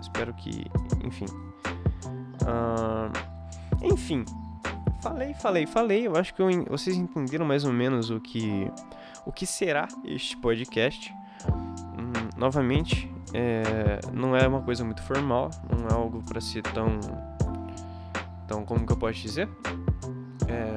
espero 0.00 0.32
que, 0.32 0.64
enfim. 1.04 1.26
Uh, 2.40 3.12
enfim, 3.82 4.24
falei, 5.04 5.34
falei, 5.34 5.66
falei. 5.66 6.06
Eu 6.06 6.16
acho 6.16 6.34
que 6.34 6.40
eu, 6.40 6.48
vocês 6.64 6.96
entenderam 6.96 7.44
mais 7.44 7.64
ou 7.64 7.72
menos 7.72 8.10
o 8.10 8.18
que, 8.18 8.70
o 9.26 9.30
que 9.30 9.46
será 9.46 9.86
este 10.02 10.34
podcast. 10.38 11.14
Hum, 11.46 12.30
novamente, 12.38 13.12
é, 13.34 14.00
não 14.12 14.34
é 14.34 14.48
uma 14.48 14.62
coisa 14.62 14.82
muito 14.82 15.02
formal, 15.02 15.50
não 15.70 15.88
é 15.88 15.92
algo 15.92 16.22
para 16.22 16.40
ser 16.40 16.62
tão, 16.62 16.98
tão 18.48 18.64
como 18.64 18.86
que 18.86 18.92
eu 18.92 18.96
posso 18.96 19.20
dizer, 19.20 19.46
é, 20.48 20.74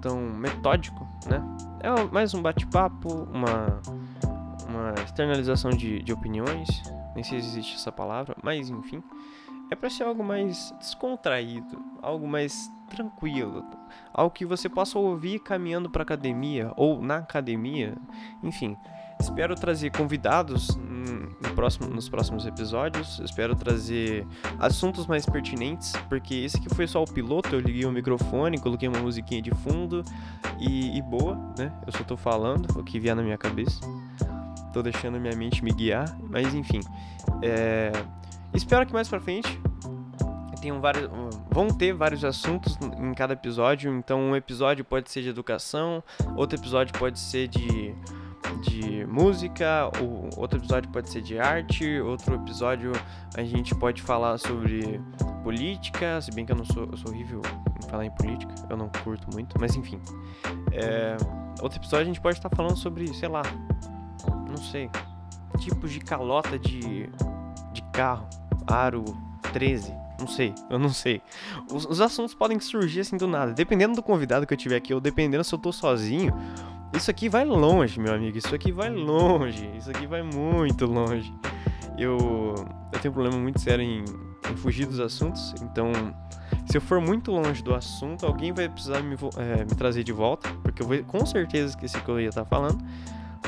tão 0.00 0.20
metódico, 0.20 1.06
né? 1.26 1.42
É 1.80 2.04
mais 2.12 2.34
um 2.34 2.40
bate-papo, 2.40 3.28
uma, 3.32 3.80
uma 4.68 4.94
externalização 5.04 5.70
de, 5.70 6.00
de 6.02 6.12
opiniões. 6.12 6.68
Nem 7.16 7.24
sei 7.24 7.40
se 7.40 7.48
existe 7.48 7.74
essa 7.74 7.90
palavra, 7.90 8.36
mas 8.42 8.70
enfim. 8.70 9.02
É 9.70 9.74
para 9.74 9.90
ser 9.90 10.04
algo 10.04 10.22
mais 10.22 10.72
descontraído, 10.78 11.82
algo 12.00 12.26
mais 12.26 12.70
tranquilo, 12.88 13.64
algo 14.12 14.30
que 14.30 14.46
você 14.46 14.68
possa 14.68 14.98
ouvir 14.98 15.40
caminhando 15.40 15.90
para 15.90 16.02
academia 16.02 16.72
ou 16.76 17.02
na 17.02 17.16
academia, 17.16 17.96
enfim. 18.42 18.76
Espero 19.18 19.54
trazer 19.54 19.90
convidados 19.90 20.76
no 20.76 21.54
próximo, 21.54 21.88
nos 21.88 22.08
próximos 22.08 22.46
episódios. 22.46 23.18
espero 23.20 23.54
trazer 23.54 24.26
assuntos 24.58 25.06
mais 25.06 25.26
pertinentes, 25.26 25.92
porque 26.08 26.34
esse 26.34 26.58
aqui 26.58 26.72
foi 26.74 26.86
só 26.86 27.02
o 27.02 27.06
piloto. 27.06 27.54
Eu 27.54 27.60
liguei 27.60 27.84
o 27.84 27.92
microfone, 27.92 28.58
coloquei 28.58 28.88
uma 28.88 29.00
musiquinha 29.00 29.40
de 29.40 29.50
fundo 29.50 30.04
e, 30.58 30.96
e 30.96 31.02
boa, 31.02 31.36
né? 31.58 31.72
Eu 31.86 31.92
só 31.92 32.04
tô 32.04 32.16
falando 32.16 32.78
o 32.78 32.84
que 32.84 32.98
vier 33.00 33.14
na 33.16 33.22
minha 33.22 33.38
cabeça. 33.38 33.80
Tô 34.72 34.82
deixando 34.82 35.18
minha 35.18 35.34
mente 35.34 35.64
me 35.64 35.72
guiar, 35.72 36.16
mas 36.28 36.54
enfim. 36.54 36.80
É... 37.42 37.92
Espero 38.54 38.86
que 38.86 38.92
mais 38.92 39.08
pra 39.08 39.20
frente 39.20 39.60
tenham 40.66 40.80
vários, 40.80 41.08
vão 41.50 41.68
ter 41.68 41.92
vários 41.92 42.24
assuntos 42.24 42.76
em 42.98 43.14
cada 43.14 43.34
episódio. 43.34 43.94
Então, 43.96 44.20
um 44.20 44.36
episódio 44.36 44.84
pode 44.84 45.10
ser 45.10 45.22
de 45.22 45.28
educação, 45.28 46.02
outro 46.34 46.58
episódio 46.58 46.98
pode 46.98 47.18
ser 47.18 47.46
de, 47.46 47.94
de 48.62 49.06
música, 49.06 49.90
ou 50.00 50.28
outro 50.36 50.58
episódio 50.58 50.90
pode 50.90 51.08
ser 51.08 51.22
de 51.22 51.38
arte, 51.38 52.00
outro 52.00 52.34
episódio 52.34 52.92
a 53.36 53.44
gente 53.44 53.74
pode 53.74 54.02
falar 54.02 54.38
sobre 54.38 55.00
política. 55.44 56.20
Se 56.20 56.32
bem 56.32 56.44
que 56.44 56.50
eu 56.50 56.56
não 56.56 56.64
sou, 56.64 56.88
eu 56.90 56.96
sou 56.96 57.12
horrível 57.12 57.40
em 57.82 57.88
falar 57.88 58.04
em 58.04 58.10
política, 58.10 58.52
eu 58.68 58.76
não 58.76 58.88
curto 59.04 59.28
muito, 59.32 59.56
mas 59.60 59.76
enfim. 59.76 60.00
É, 60.72 61.16
outro 61.62 61.78
episódio 61.78 62.02
a 62.02 62.06
gente 62.06 62.20
pode 62.20 62.38
estar 62.38 62.50
falando 62.50 62.76
sobre, 62.76 63.06
sei 63.14 63.28
lá, 63.28 63.42
não 64.48 64.56
sei, 64.56 64.90
tipos 65.60 65.92
de 65.92 66.00
calota 66.00 66.58
de, 66.58 67.08
de 67.72 67.82
carro, 67.92 68.26
aro 68.66 69.04
13 69.52 70.06
não 70.18 70.26
sei, 70.26 70.54
eu 70.70 70.78
não 70.78 70.88
sei. 70.88 71.20
Os, 71.70 71.84
os, 71.84 72.00
assuntos 72.00 72.34
podem 72.34 72.58
surgir 72.58 73.00
assim 73.00 73.16
do 73.16 73.26
nada. 73.26 73.52
Dependendo 73.52 73.94
do 73.94 74.02
convidado 74.02 74.46
que 74.46 74.54
eu 74.54 74.56
tiver 74.56 74.76
aqui, 74.76 74.94
ou 74.94 75.00
dependendo 75.00 75.44
se 75.44 75.54
eu 75.54 75.58
tô 75.58 75.70
sozinho, 75.72 76.34
isso 76.94 77.10
aqui 77.10 77.28
vai 77.28 77.44
longe, 77.44 78.00
meu 78.00 78.14
amigo. 78.14 78.38
Isso 78.38 78.54
aqui 78.54 78.72
vai 78.72 78.88
longe. 78.88 79.70
Isso 79.76 79.90
aqui 79.90 80.06
vai 80.06 80.22
muito 80.22 80.86
longe. 80.86 81.32
Eu, 81.98 82.16
eu 82.92 83.00
tenho 83.00 83.12
um 83.12 83.14
problema 83.14 83.38
muito 83.38 83.60
sério 83.60 83.84
em, 83.84 84.04
em 84.50 84.56
fugir 84.56 84.86
dos 84.86 85.00
assuntos, 85.00 85.54
então. 85.62 85.92
Se 86.66 86.76
eu 86.76 86.80
for 86.80 87.00
muito 87.00 87.30
longe 87.30 87.62
do 87.62 87.74
assunto, 87.74 88.26
alguém 88.26 88.52
vai 88.52 88.68
precisar 88.68 89.00
me, 89.00 89.16
é, 89.36 89.64
me 89.64 89.74
trazer 89.76 90.02
de 90.02 90.12
volta, 90.12 90.48
porque 90.62 90.82
eu 90.82 90.86
vou 90.86 91.02
com 91.04 91.24
certeza 91.24 91.70
esquecer 91.70 91.98
o 91.98 92.04
que 92.04 92.10
eu 92.10 92.20
ia 92.20 92.28
estar 92.28 92.44
falando. 92.44 92.84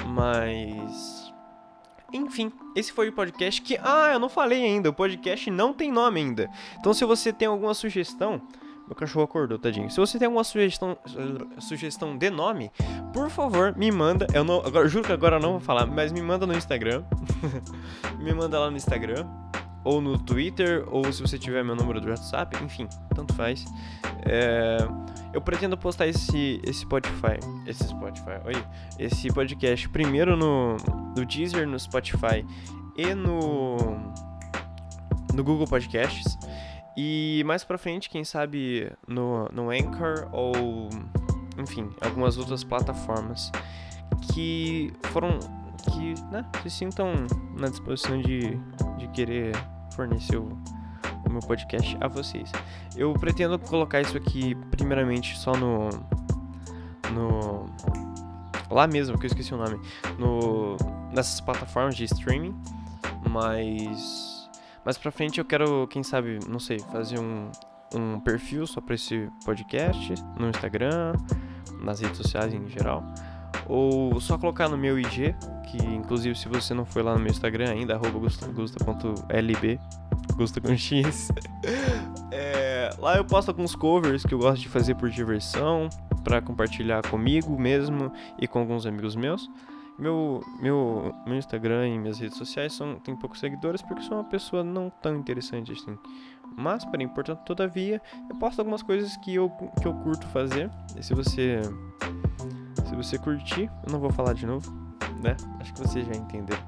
Mas 0.06 1.27
enfim, 2.12 2.50
esse 2.74 2.92
foi 2.92 3.08
o 3.08 3.12
podcast 3.12 3.60
que. 3.60 3.78
Ah, 3.82 4.10
eu 4.12 4.18
não 4.18 4.28
falei 4.28 4.64
ainda. 4.64 4.88
O 4.88 4.92
podcast 4.92 5.50
não 5.50 5.72
tem 5.72 5.92
nome 5.92 6.20
ainda. 6.20 6.50
Então, 6.78 6.94
se 6.94 7.04
você 7.04 7.32
tem 7.32 7.48
alguma 7.48 7.74
sugestão. 7.74 8.40
Meu 8.86 8.96
cachorro 8.96 9.24
acordou, 9.24 9.58
tadinho. 9.58 9.90
Se 9.90 10.00
você 10.00 10.18
tem 10.18 10.24
alguma 10.24 10.42
sugestão, 10.42 10.96
sugestão 11.58 12.16
de 12.16 12.30
nome, 12.30 12.72
por 13.12 13.28
favor, 13.28 13.76
me 13.76 13.92
manda. 13.92 14.26
Eu 14.32 14.42
não, 14.42 14.60
agora, 14.64 14.88
juro 14.88 15.04
que 15.04 15.12
agora 15.12 15.36
eu 15.36 15.40
não 15.40 15.50
vou 15.50 15.60
falar, 15.60 15.84
mas 15.84 16.10
me 16.10 16.22
manda 16.22 16.46
no 16.46 16.54
Instagram. 16.54 17.04
me 18.18 18.32
manda 18.32 18.58
lá 18.58 18.70
no 18.70 18.78
Instagram 18.78 19.26
ou 19.84 20.00
no 20.00 20.18
Twitter, 20.18 20.84
ou 20.88 21.10
se 21.12 21.20
você 21.20 21.38
tiver 21.38 21.64
meu 21.64 21.74
número 21.74 22.00
do 22.00 22.08
WhatsApp, 22.08 22.62
enfim, 22.64 22.88
tanto 23.14 23.34
faz. 23.34 23.64
É, 24.26 24.78
eu 25.32 25.40
pretendo 25.40 25.76
postar 25.76 26.06
esse, 26.06 26.60
esse 26.64 26.80
Spotify, 26.80 27.38
esse 27.66 27.84
Spotify, 27.84 28.40
oi, 28.44 28.54
esse 28.98 29.28
podcast 29.28 29.88
primeiro 29.88 30.36
no, 30.36 30.76
no 31.16 31.24
Deezer, 31.24 31.66
no 31.66 31.78
Spotify 31.78 32.44
e 32.96 33.14
no, 33.14 33.76
no 35.34 35.44
Google 35.44 35.66
Podcasts. 35.66 36.36
E 36.96 37.44
mais 37.46 37.62
pra 37.62 37.78
frente, 37.78 38.10
quem 38.10 38.24
sabe 38.24 38.90
no, 39.06 39.48
no 39.52 39.70
Anchor 39.70 40.28
ou, 40.32 40.88
enfim, 41.56 41.88
algumas 42.00 42.36
outras 42.36 42.64
plataformas 42.64 43.52
que 44.32 44.92
foram 45.12 45.38
que 45.92 46.14
né, 46.32 46.44
se 46.62 46.70
sintam 46.70 47.12
na 47.56 47.68
disposição 47.68 48.20
de, 48.20 48.58
querer 49.08 49.52
fornecer 49.94 50.36
o, 50.36 50.58
o 51.26 51.30
meu 51.30 51.40
podcast 51.40 51.96
a 52.00 52.08
vocês. 52.08 52.50
Eu 52.96 53.12
pretendo 53.14 53.58
colocar 53.58 54.00
isso 54.00 54.16
aqui 54.16 54.54
primeiramente 54.70 55.36
só 55.38 55.52
no 55.52 55.88
no 57.12 57.66
lá 58.70 58.86
mesmo 58.86 59.18
que 59.18 59.26
eu 59.26 59.28
esqueci 59.28 59.54
o 59.54 59.56
nome, 59.56 59.80
no 60.18 60.76
nessas 61.12 61.40
plataformas 61.40 61.96
de 61.96 62.04
streaming, 62.04 62.54
mas 63.28 64.48
mais 64.84 64.96
para 64.96 65.10
frente 65.10 65.38
eu 65.38 65.44
quero, 65.44 65.86
quem 65.88 66.02
sabe, 66.02 66.38
não 66.48 66.60
sei, 66.60 66.78
fazer 66.78 67.18
um 67.18 67.50
um 67.94 68.20
perfil 68.20 68.66
só 68.66 68.82
para 68.82 68.94
esse 68.94 69.30
podcast 69.44 70.14
no 70.38 70.50
Instagram, 70.50 71.14
nas 71.82 72.00
redes 72.00 72.18
sociais 72.18 72.52
em 72.52 72.68
geral 72.68 73.02
ou 73.68 74.20
só 74.20 74.38
colocar 74.38 74.68
no 74.68 74.78
meu 74.78 74.98
IG, 74.98 75.34
que 75.70 75.76
inclusive 75.76 76.34
se 76.34 76.48
você 76.48 76.72
não 76.72 76.84
foi 76.84 77.02
lá 77.02 77.14
no 77.14 77.20
meu 77.20 77.30
Instagram 77.30 77.70
ainda, 77.70 77.94
arroba 77.94 78.18
gusta 80.36 80.60
com 80.60 80.76
X. 80.76 81.30
é, 82.32 82.90
lá 82.98 83.16
eu 83.16 83.24
posto 83.24 83.48
alguns 83.48 83.74
covers 83.74 84.24
que 84.24 84.32
eu 84.32 84.38
gosto 84.38 84.62
de 84.62 84.68
fazer 84.68 84.94
por 84.94 85.10
diversão, 85.10 85.88
para 86.24 86.40
compartilhar 86.40 87.02
comigo 87.08 87.58
mesmo 87.58 88.12
e 88.38 88.46
com 88.46 88.58
alguns 88.58 88.86
amigos 88.86 89.16
meus. 89.16 89.50
Meu, 89.98 90.44
meu, 90.60 91.12
meu 91.26 91.36
Instagram 91.36 91.88
e 91.88 91.98
minhas 91.98 92.20
redes 92.20 92.38
sociais 92.38 92.72
são, 92.72 93.00
tem 93.00 93.16
poucos 93.16 93.40
seguidores 93.40 93.82
porque 93.82 94.02
sou 94.02 94.16
uma 94.16 94.24
pessoa 94.24 94.62
não 94.62 94.90
tão 95.02 95.16
interessante 95.16 95.72
assim. 95.72 95.98
Mas, 96.56 96.84
porém, 96.84 97.08
portanto, 97.08 97.40
todavia, 97.44 98.00
eu 98.30 98.36
posto 98.36 98.60
algumas 98.60 98.82
coisas 98.82 99.16
que 99.18 99.34
eu, 99.34 99.50
que 99.80 99.88
eu 99.88 99.94
curto 99.94 100.26
fazer. 100.28 100.70
E 100.96 101.02
se 101.02 101.14
você 101.14 101.60
você 102.98 103.16
curtir, 103.16 103.70
eu 103.86 103.92
não 103.92 103.98
vou 103.98 104.10
falar 104.10 104.32
de 104.32 104.44
novo, 104.44 104.70
né? 105.22 105.36
Acho 105.60 105.72
que 105.72 105.80
você 105.80 106.02
já 106.02 106.12
entendeu. 106.12 106.58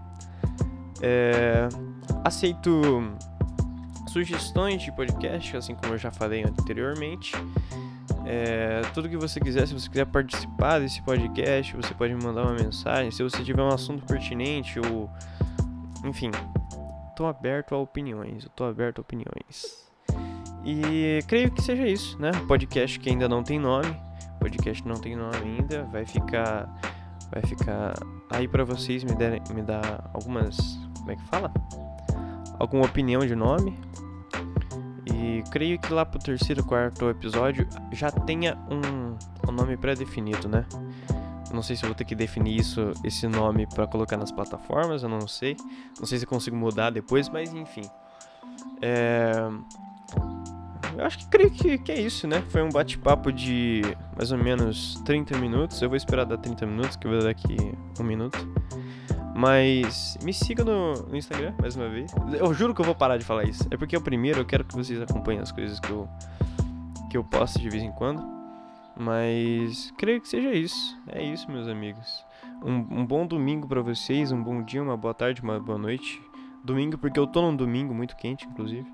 É, 1.03 1.69
aceito 2.25 2.71
sugestões 4.09 4.83
de 4.83 4.93
podcast, 4.93 5.57
assim 5.57 5.75
como 5.75 5.95
eu 5.95 5.99
já 5.99 6.11
falei 6.11 6.45
anteriormente. 6.45 7.33
É, 8.27 8.83
tudo 8.95 9.09
que 9.09 9.17
você 9.17 9.41
quiser, 9.41 9.67
se 9.67 9.75
você 9.75 9.89
quiser 9.89 10.07
participar 10.07 10.79
desse 10.79 11.03
podcast, 11.03 11.75
você 11.75 11.93
pode 11.95 12.15
me 12.15 12.23
mandar 12.23 12.43
uma 12.43 12.55
mensagem. 12.55 13.11
Se 13.11 13.23
você 13.23 13.43
tiver 13.43 13.63
um 13.63 13.69
assunto 13.69 14.05
pertinente 14.07 14.79
ou. 14.79 15.11
Enfim, 16.05 16.31
tô 17.17 17.27
aberto 17.27 17.75
a 17.75 17.79
opiniões. 17.79 18.45
Eu 18.45 18.51
tô 18.51 18.65
aberto 18.65 18.99
a 18.99 19.03
opiniões. 19.03 19.89
E 20.65 21.21
creio 21.27 21.51
que 21.51 21.63
seja 21.63 21.87
isso, 21.87 22.19
né? 22.19 22.31
Podcast 22.47 22.99
que 23.01 23.09
ainda 23.11 23.29
não 23.29 23.43
tem 23.43 23.59
nome 23.59 24.10
podcast 24.41 24.87
não 24.89 24.97
tem 24.97 25.15
nome 25.15 25.37
ainda, 25.37 25.85
vai 25.85 26.05
ficar 26.05 26.69
vai 27.31 27.43
ficar 27.43 27.95
aí 28.29 28.49
para 28.49 28.65
vocês 28.65 29.05
me 29.05 29.15
derem 29.15 29.41
me 29.55 29.63
dar 29.63 30.11
algumas, 30.13 30.57
como 30.99 31.13
é 31.13 31.17
que 31.17 31.25
fala? 31.25 31.53
Alguma 32.59 32.85
opinião 32.85 33.25
de 33.25 33.37
nome. 33.37 33.79
E 35.07 35.43
creio 35.51 35.79
que 35.79 35.93
lá 35.93 36.05
pro 36.05 36.19
terceiro, 36.19 36.65
quarto 36.65 37.09
episódio 37.09 37.67
já 37.93 38.11
tenha 38.11 38.57
um, 38.71 39.17
um 39.49 39.53
nome 39.53 39.77
pré-definido, 39.77 40.49
né? 40.49 40.65
Não 41.53 41.63
sei 41.63 41.75
se 41.75 41.85
vou 41.85 41.95
ter 41.95 42.05
que 42.05 42.15
definir 42.15 42.61
isso, 42.61 42.93
esse 43.03 43.27
nome 43.27 43.67
para 43.67 43.87
colocar 43.87 44.17
nas 44.17 44.31
plataformas, 44.31 45.03
eu 45.03 45.09
não 45.09 45.27
sei. 45.27 45.57
Não 45.99 46.07
sei 46.07 46.19
se 46.19 46.27
consigo 46.27 46.57
mudar 46.57 46.91
depois, 46.91 47.29
mas 47.29 47.53
enfim. 47.53 47.83
É... 48.81 49.33
Eu 50.97 51.05
acho 51.05 51.19
que 51.19 51.27
creio 51.27 51.51
que, 51.51 51.79
que 51.79 51.93
é 51.93 52.01
isso, 52.01 52.27
né? 52.27 52.43
Foi 52.49 52.63
um 52.63 52.69
bate-papo 52.69 53.33
de 53.33 53.83
mais 54.17 54.33
ou 54.33 54.39
menos 54.39 55.01
30 55.05 55.39
minutos. 55.39 55.81
Eu 55.81 55.89
vou 55.89 55.97
esperar 55.97 56.25
dar 56.25 56.39
30 56.39 56.67
minutos, 56.67 56.97
que 56.97 57.07
eu 57.07 57.11
vou 57.13 57.21
dar 57.21 57.27
daqui 57.27 57.57
um 57.99 58.05
minuto. 58.05 58.39
Mas 59.35 60.19
me 60.23 60.35
siga 60.35 60.65
no, 60.65 60.93
no, 60.93 61.17
Instagram, 61.17 61.55
mais 61.61 61.77
uma 61.77 61.89
vez. 61.89 62.13
Eu 62.39 62.53
juro 62.53 62.75
que 62.75 62.81
eu 62.81 62.85
vou 62.85 62.95
parar 62.95 63.17
de 63.17 63.25
falar 63.25 63.45
isso. 63.45 63.67
É 63.71 63.77
porque 63.77 63.97
é 63.97 63.99
o 63.99 64.03
primeiro, 64.03 64.41
eu 64.41 64.45
quero 64.45 64.65
que 64.65 64.75
vocês 64.75 65.01
acompanhem 65.01 65.41
as 65.41 65.51
coisas 65.51 65.81
que 65.81 65.91
eu, 65.91 66.09
que 67.11 67.17
eu 67.17 67.25
posto 67.25 67.59
de 67.59 67.71
vez 67.71 67.83
em 67.83 67.93
quando. 67.93 68.23
Mas 68.99 69.93
creio 69.97 70.21
que 70.21 70.29
seja 70.29 70.53
isso. 70.53 70.99
É 71.09 71.23
isso, 71.23 71.51
meus 71.51 71.69
amigos. 71.69 72.25
Um, 72.63 73.01
um 73.01 73.07
bom 73.07 73.27
domingo 73.27 73.67
para 73.67 73.81
vocês, 73.81 74.31
um 74.31 74.43
bom 74.43 74.63
dia, 74.63 74.83
uma 74.83 74.97
boa 74.97 75.15
tarde, 75.15 75.41
uma 75.41 75.59
boa 75.59 75.79
noite. 75.79 76.21
Domingo, 76.63 76.99
porque 76.99 77.19
eu 77.19 77.27
tô 77.27 77.41
num 77.41 77.57
domingo 77.57 77.95
muito 77.95 78.15
quente, 78.17 78.47
inclusive. 78.47 78.87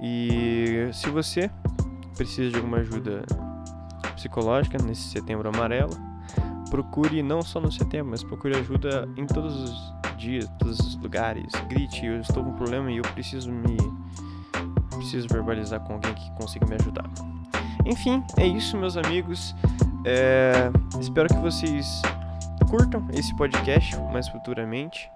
E 0.00 0.88
se 0.92 1.10
você 1.10 1.50
precisa 2.16 2.50
de 2.50 2.56
alguma 2.56 2.78
ajuda 2.78 3.24
psicológica 4.14 4.78
nesse 4.82 5.02
setembro 5.02 5.48
amarelo, 5.48 5.96
procure 6.70 7.22
não 7.22 7.42
só 7.42 7.60
no 7.60 7.70
setembro, 7.70 8.10
mas 8.10 8.22
procure 8.22 8.56
ajuda 8.56 9.08
em 9.16 9.26
todos 9.26 9.54
os 9.54 10.16
dias, 10.16 10.48
todos 10.58 10.78
os 10.80 10.96
lugares. 10.96 11.50
Grite, 11.68 12.04
eu 12.04 12.20
estou 12.20 12.42
com 12.42 12.50
um 12.50 12.56
problema 12.56 12.90
e 12.90 12.98
eu 12.98 13.04
preciso 13.14 13.50
me 13.50 13.76
preciso 14.96 15.28
verbalizar 15.28 15.80
com 15.80 15.94
alguém 15.94 16.12
que 16.12 16.30
consiga 16.32 16.66
me 16.66 16.74
ajudar. 16.74 17.08
Enfim, 17.86 18.22
é 18.36 18.46
isso, 18.46 18.76
meus 18.76 18.96
amigos. 18.96 19.54
É... 20.04 20.70
Espero 21.00 21.28
que 21.28 21.40
vocês 21.40 22.02
curtam 22.68 23.06
esse 23.12 23.34
podcast 23.36 23.96
mais 24.12 24.28
futuramente. 24.28 25.10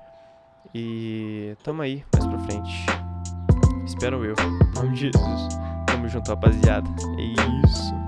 E 0.75 1.57
tamo 1.63 1.83
aí 1.83 2.05
mais 2.15 2.27
pra 2.27 2.39
frente. 2.39 3.02
Espero 3.93 4.25
eu. 4.25 4.35
Em 4.41 4.75
nome 4.75 4.95
de 4.95 5.01
Jesus. 5.01 5.49
Tamo 5.87 6.09
junto, 6.09 6.31
rapaziada. 6.31 6.89
É 7.19 7.23
isso. 7.67 8.02